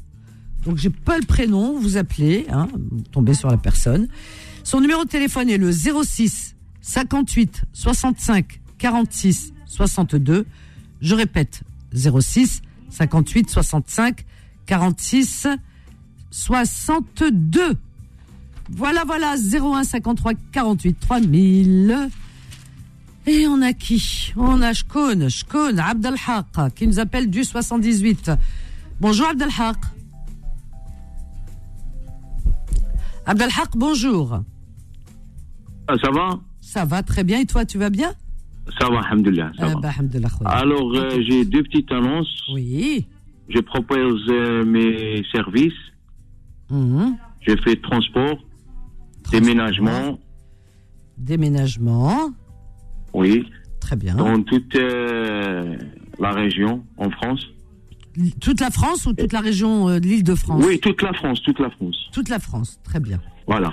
[0.65, 4.09] Donc j'ai pas le prénom, vous appelez, hein, vous tombez sur la personne.
[4.65, 10.47] Son numéro de téléphone est le 06 58 65 46 62.
[11.01, 11.63] Je répète,
[11.95, 14.25] 06 58 65
[14.67, 15.49] 46
[16.31, 17.77] 62.
[18.71, 22.11] Voilà, voilà, 01 53 48 3000.
[23.27, 24.33] Et on a qui?
[24.37, 28.31] On a Shkoun, Shkoun, Abdelhaq, qui nous appelle du 78.
[29.01, 29.77] Bonjour Abdelhaq.
[33.27, 34.43] Abdelhaq, bonjour.
[35.87, 36.41] Ah, ça va?
[36.61, 37.41] Ça va très bien.
[37.41, 38.15] Et toi, tu vas bien?
[38.81, 39.51] Ça va, alhamdoulilah.
[39.59, 39.81] Ça Ah, va.
[39.81, 40.51] bah, alhamdoulilah, khoya.
[40.51, 42.43] Alors, euh, j'ai deux petites annonces.
[42.53, 43.07] Oui.
[43.49, 45.73] Je propose euh, mes services.
[46.71, 47.17] Mhm.
[47.41, 48.37] Je fais transport,
[49.31, 50.19] déménagement,
[51.17, 52.31] Déménagement.
[53.15, 53.47] oui,
[53.81, 54.15] Très bien.
[54.17, 55.77] dans toute euh,
[56.19, 57.41] la région, en France.
[58.41, 60.63] Toute la France ou toute la région de l'île de France?
[60.67, 61.97] Oui, toute la France, toute la France.
[62.13, 62.79] Toute la France.
[62.83, 63.19] Très bien.
[63.47, 63.73] Voilà.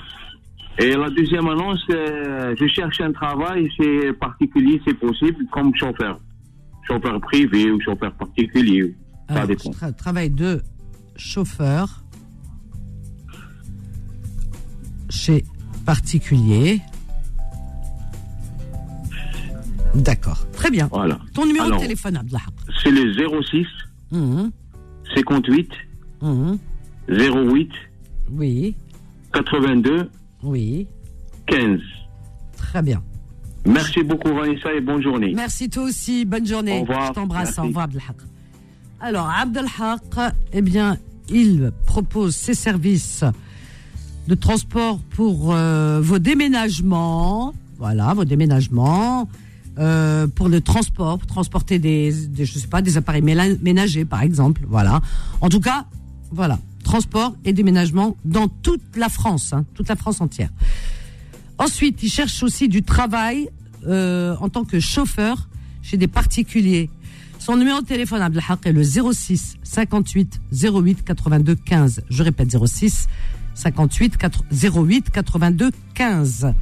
[0.78, 6.20] Et la deuxième annonce, euh, je cherche un travail, c'est particulier, c'est possible, comme chauffeur.
[6.88, 8.94] Chauffeur privé ou chauffeur particulier.
[9.30, 9.72] Ça dépend.
[9.72, 10.62] tra- travail de
[11.16, 12.04] chauffeur
[15.10, 15.44] chez
[15.86, 16.82] particulier.
[19.96, 20.46] D'accord.
[20.52, 20.88] Très bien.
[20.92, 21.18] Voilà.
[21.34, 22.22] Ton numéro Alors, de téléphone.
[22.84, 23.66] C'est le 06
[24.12, 24.52] Mhm.
[25.16, 25.70] 58
[26.22, 26.58] Mhm.
[27.08, 27.72] 08
[28.32, 28.76] Oui.
[29.34, 30.10] 82
[30.46, 30.88] Oui.
[31.48, 31.80] 15.
[32.58, 33.02] Très bien.
[33.66, 35.34] Merci beaucoup Vanessa et bonne journée.
[35.36, 36.24] Merci toi aussi.
[36.26, 36.78] Bonne journée.
[36.80, 37.08] Au revoir.
[37.08, 37.58] Je t'embrasse.
[37.60, 38.16] Au revoir, Abdelhaq.
[39.02, 40.98] Alors, Abdelhaq, eh bien,
[41.30, 43.24] il propose ses services
[44.28, 47.54] de transport pour euh, vos déménagements.
[47.78, 49.28] Voilà, vos déménagements.
[49.78, 54.22] euh, pour le transport, pour transporter des, des, je sais pas, des appareils ménagers, par
[54.22, 54.62] exemple.
[54.70, 55.02] Voilà.
[55.42, 55.86] En tout cas,
[56.32, 56.58] voilà.
[56.86, 60.50] Transport et déménagement dans toute la France, hein, toute la France entière.
[61.58, 63.50] Ensuite, il cherche aussi du travail
[63.88, 65.50] euh, en tant que chauffeur
[65.82, 66.92] chez des particuliers.
[67.40, 72.02] Son numéro de téléphone, Abdelhaq, est le 06 58 08 82 15.
[72.08, 73.08] Je répète, 06
[73.56, 76.54] 58 4 08 82 15.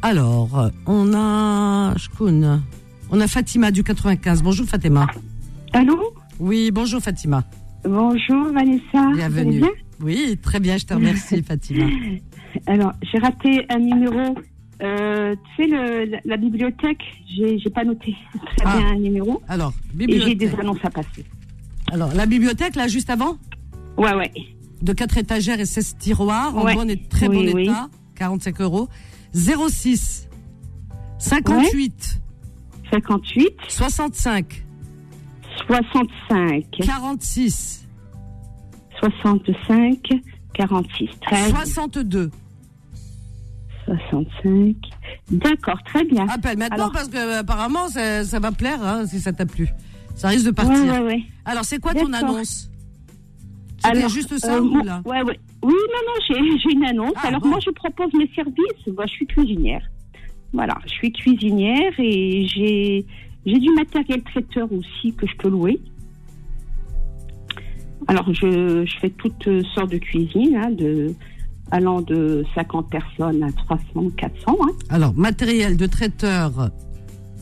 [0.00, 2.62] Alors, on a Shkoun.
[3.10, 4.42] On a Fatima du 95.
[4.42, 5.06] Bonjour Fatima.
[5.72, 6.14] Allô?
[6.40, 7.44] Oui, bonjour Fatima.
[7.84, 9.10] Bonjour Vanessa.
[9.14, 9.60] Bienvenue.
[9.60, 9.68] bien
[10.00, 11.86] Oui, très bien, je te remercie Fatima.
[12.66, 14.34] Alors, j'ai raté un numéro.
[14.82, 18.14] Euh, tu sais, le, la, la bibliothèque, j'ai j'ai pas noté
[18.56, 18.76] très Ah.
[18.78, 19.42] bien un numéro.
[19.48, 20.38] Alors, Et j'ai bibliothèque.
[20.38, 21.24] des annonces à passer.
[21.92, 23.36] Alors, la bibliothèque, là, juste avant
[23.96, 24.32] Ouais, ouais.
[24.82, 26.74] de 4 étagères et 16 tiroirs en Ouais.
[26.74, 27.62] bon et très Oui, bon oui.
[27.64, 28.88] état, 45 euros.
[29.32, 30.28] 06
[31.18, 32.20] 58
[32.90, 34.64] 58 65
[35.66, 37.86] 65 46
[39.00, 39.98] 65
[40.54, 42.30] 46 13 62.
[43.86, 44.76] 65.
[45.30, 46.26] D'accord, très bien.
[46.28, 49.46] Appelle maintenant Alors- parce que euh, apparemment ça, ça va plaire hein, si ça t'a
[49.46, 49.68] plu.
[50.14, 50.74] Ça risque de partir.
[50.84, 51.22] Ouais, ouais, ouais.
[51.44, 52.70] Alors c'est quoi ton annonce?
[53.84, 55.02] C'était juste ça euh, ou là.
[55.04, 55.12] Oui,
[55.62, 57.12] non, non, j'ai j'ai une annonce.
[57.16, 57.48] Ah, Alors, bon.
[57.48, 58.86] moi, je propose mes services.
[58.94, 59.82] Moi, je suis cuisinière.
[60.54, 63.04] Voilà, je suis cuisinière et j'ai
[63.46, 65.80] j'ai du matériel traiteur aussi que je peux louer.
[68.06, 71.14] Alors, je, je fais toutes sortes de cuisine, hein, de,
[71.70, 76.70] allant de 50 personnes à 300, 400, hein, Alors matériel de traiteur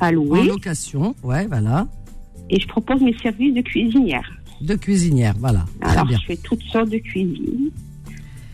[0.00, 0.44] à en louer.
[0.46, 1.88] location, ouais, voilà,
[2.50, 4.30] Et je propose mes services de cuisinière.
[4.61, 6.18] de cuisinière, voilà, Alors, bien.
[6.20, 7.70] je fais toutes sortes de cuisine.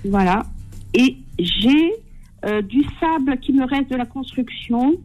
[0.05, 0.47] Voilà.
[0.95, 1.93] Et j'ai
[2.47, 4.97] euh, du sable qui me reste de la construction,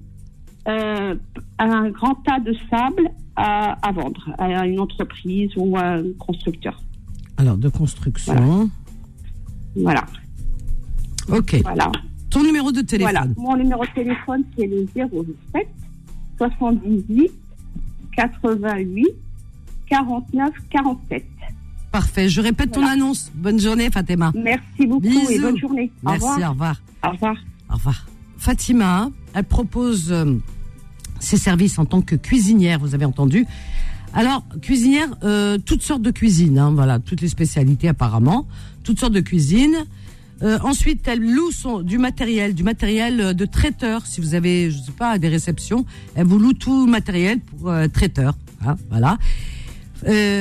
[0.68, 1.16] euh,
[1.59, 6.82] un grand tas de sable à, à vendre à une entreprise ou à un constructeur.
[7.38, 8.70] Alors de construction.
[9.76, 10.05] Voilà.
[11.30, 11.61] Ok.
[11.64, 11.91] Voilà.
[12.30, 13.14] Ton numéro de téléphone.
[13.14, 15.68] Voilà, mon numéro de téléphone, c'est le 07
[16.38, 17.32] 78
[18.16, 19.07] 88
[19.88, 21.26] 49 47.
[21.91, 22.28] Parfait.
[22.28, 23.32] Je répète ton annonce.
[23.36, 24.32] Bonne journée, Fatima.
[24.36, 25.91] Merci beaucoup et bonne journée.
[26.03, 26.82] Au Merci, au revoir.
[27.03, 27.36] Au revoir.
[27.70, 28.05] Au revoir.
[28.38, 30.36] Fatima, elle propose euh,
[31.24, 33.46] ses services en tant que cuisinière, vous avez entendu.
[34.14, 38.46] Alors, cuisinière, euh, toutes sortes de cuisines, hein, voilà, toutes les spécialités apparemment,
[38.84, 39.86] toutes sortes de cuisines.
[40.44, 41.52] Euh, ensuite, elle loue
[41.84, 44.06] du matériel, du matériel euh, de traiteur.
[44.06, 48.36] Si vous avez, je sais pas, des réceptions, elle vous loue tout matériel pour traiteur.
[48.66, 49.18] hein, voilà.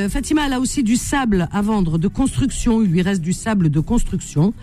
[0.09, 2.83] Fatima, elle a aussi du sable à vendre de construction.
[2.83, 4.55] Il lui reste du sable de construction.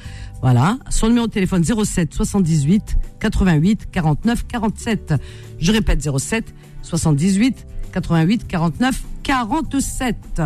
[0.41, 0.77] Voilà.
[0.89, 5.13] Son numéro de téléphone 07 78 88 49 47.
[5.59, 10.41] Je répète 07 78 88 49 47.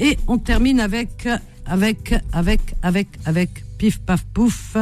[0.00, 1.28] Et on termine avec,
[1.66, 4.76] avec, avec, avec, avec, pif, paf, pouf.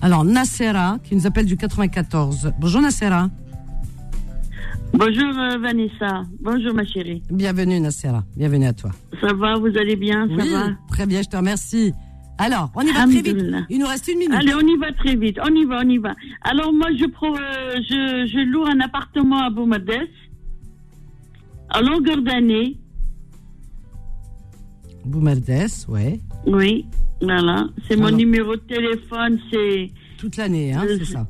[0.00, 2.52] Alors, Nassera, qui nous appelle du 94.
[2.58, 3.28] Bonjour Nassera.
[4.94, 7.22] Bonjour euh, Vanessa, bonjour ma chérie.
[7.30, 8.90] Bienvenue Nassera, bienvenue à toi.
[9.22, 10.68] Ça va, vous allez bien, ça oui, va?
[10.88, 11.94] très bien, je te remercie.
[12.44, 13.46] Alors, on y va très vite.
[13.70, 14.34] Il nous reste une minute.
[14.34, 16.14] Allez, on y va très vite, on y va, on y va.
[16.40, 20.10] Alors moi, je, pro, euh, je, je loue un appartement à Boumardès,
[21.70, 22.78] à longueur d'année,
[25.04, 26.20] Boumerdes, ouais.
[26.46, 26.86] oui,
[27.20, 27.68] voilà.
[27.88, 29.90] C'est mon numéro de téléphone, c'est...
[30.18, 31.26] Toute l'année, hein, c'est ça.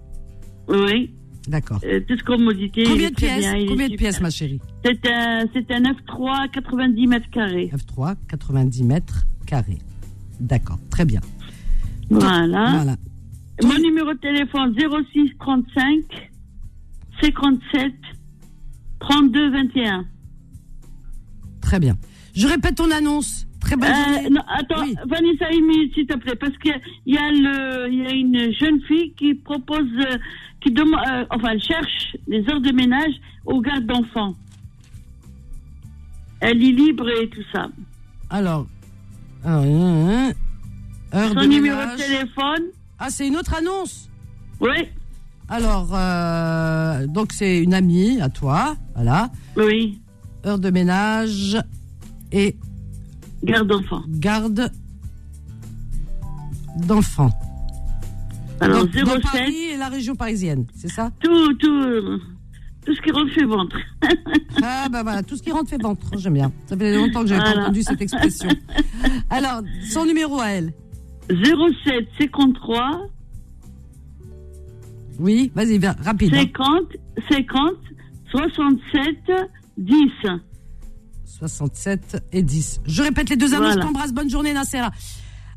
[0.69, 1.15] Oui.
[1.49, 1.81] D'accord.
[1.85, 2.85] Euh, toute commodité.
[2.85, 7.07] Combien de pièces bien, Combien de pièces, ma chérie C'est un, c'est un F3 90
[7.07, 7.71] mètres carrés.
[7.75, 9.79] F3, 90 mètres carrés.
[10.43, 11.21] D'accord, très bien.
[12.11, 12.71] Voilà.
[12.73, 12.97] Voilà.
[13.65, 14.75] Mon numéro de téléphone
[15.13, 16.01] 06 35
[17.23, 17.93] 57
[19.01, 20.05] 32 21.
[21.61, 21.97] Très bien.
[22.35, 23.47] Je répète ton annonce.
[23.61, 24.31] Très bonne Euh, journée.
[24.31, 26.75] non, attends, Vanessa, une minute, s'il te plaît, parce qu'il
[27.07, 27.29] y y a
[28.13, 30.19] une jeune fille qui propose, euh,
[30.61, 33.13] qui demande, euh, enfin, elle cherche les heures de ménage
[33.47, 34.35] aux gardes d'enfants.
[36.41, 37.69] Elle est libre et tout ça.
[38.31, 38.67] Alors,
[39.45, 40.33] hein, hein,
[41.15, 42.63] heure Son de numéro de téléphone.
[42.99, 44.09] Ah, c'est une autre annonce
[44.61, 44.89] Oui.
[45.49, 49.31] Alors, euh, donc c'est une amie à toi, voilà.
[49.57, 50.01] Oui.
[50.47, 51.59] Heure de ménage
[52.33, 52.57] et
[53.45, 54.03] garde d'enfants.
[54.09, 54.71] Garde
[56.87, 57.33] d'enfants.
[58.61, 59.23] Alors, Donc, dans 07.
[59.23, 61.11] Paris et la région parisienne, c'est ça?
[61.21, 62.21] Tout, tout,
[62.87, 63.77] tout ce qui rentre fait ventre.
[64.63, 66.53] Ah bah voilà, tout ce qui rentre fait ventre, j'aime bien.
[66.67, 67.63] Ça fait longtemps que j'avais pas Voilà.
[67.65, 68.49] entendu cette expression.
[69.33, 70.73] Alors, son numéro à elle
[71.31, 73.07] 07 53
[75.19, 76.35] Oui, vas-y, viens, rapide.
[76.35, 76.39] hein.
[76.43, 76.83] 50
[77.31, 77.73] 50
[78.31, 79.17] 67
[79.79, 79.95] 10.
[81.25, 82.81] 67 et 10.
[82.87, 83.83] Je répète les deux annonces, Voilà.
[83.83, 84.91] je t'embrasse, bonne journée Nassera.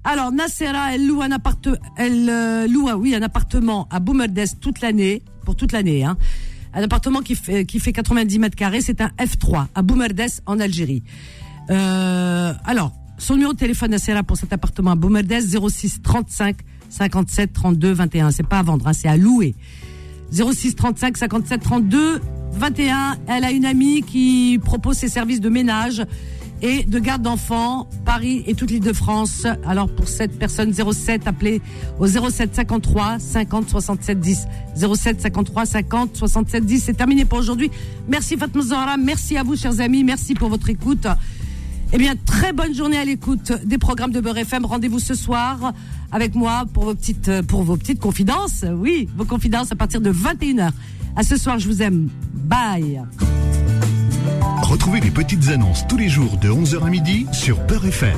[0.03, 4.39] Alors Nassera, elle loue un appartement, elle euh, loue un- oui un appartement à Boumerdes
[4.61, 6.17] toute l'année, pour toute l'année, hein.
[6.73, 10.59] Un appartement qui fait qui fait 90 mètres carrés, c'est un F3 à Boumerdes en
[10.59, 11.03] Algérie.
[11.69, 16.57] Euh, alors son numéro de téléphone Nassera pour cet appartement à Boumerdes 06 35
[16.89, 18.31] 57 32 21.
[18.31, 19.55] C'est pas à vendre, hein, c'est à louer.
[20.31, 22.21] 06 35 57 32
[22.53, 23.17] 21.
[23.27, 26.05] Elle a une amie qui propose ses services de ménage
[26.61, 29.45] et de garde d'enfants, Paris et toute l'île de France.
[29.65, 31.61] Alors pour cette personne 07, appelez
[31.99, 34.47] au 07 53 50 67 10.
[34.75, 36.83] 07 53 50 67 10.
[36.83, 37.71] C'est terminé pour aujourd'hui.
[38.07, 41.07] Merci Fatma Zahra, merci à vous chers amis, merci pour votre écoute.
[41.95, 44.65] Eh bien, très bonne journée à l'écoute des programmes de Beurre FM.
[44.65, 45.71] Rendez-vous ce soir
[46.11, 48.65] avec moi pour vos petites, confidences.
[48.69, 50.71] Oui, vos confidences à partir de 21h.
[51.15, 52.09] À ce soir, je vous aime.
[52.33, 53.01] Bye.
[54.63, 58.17] Retrouvez les petites annonces tous les jours de 11h à midi sur Peur FM.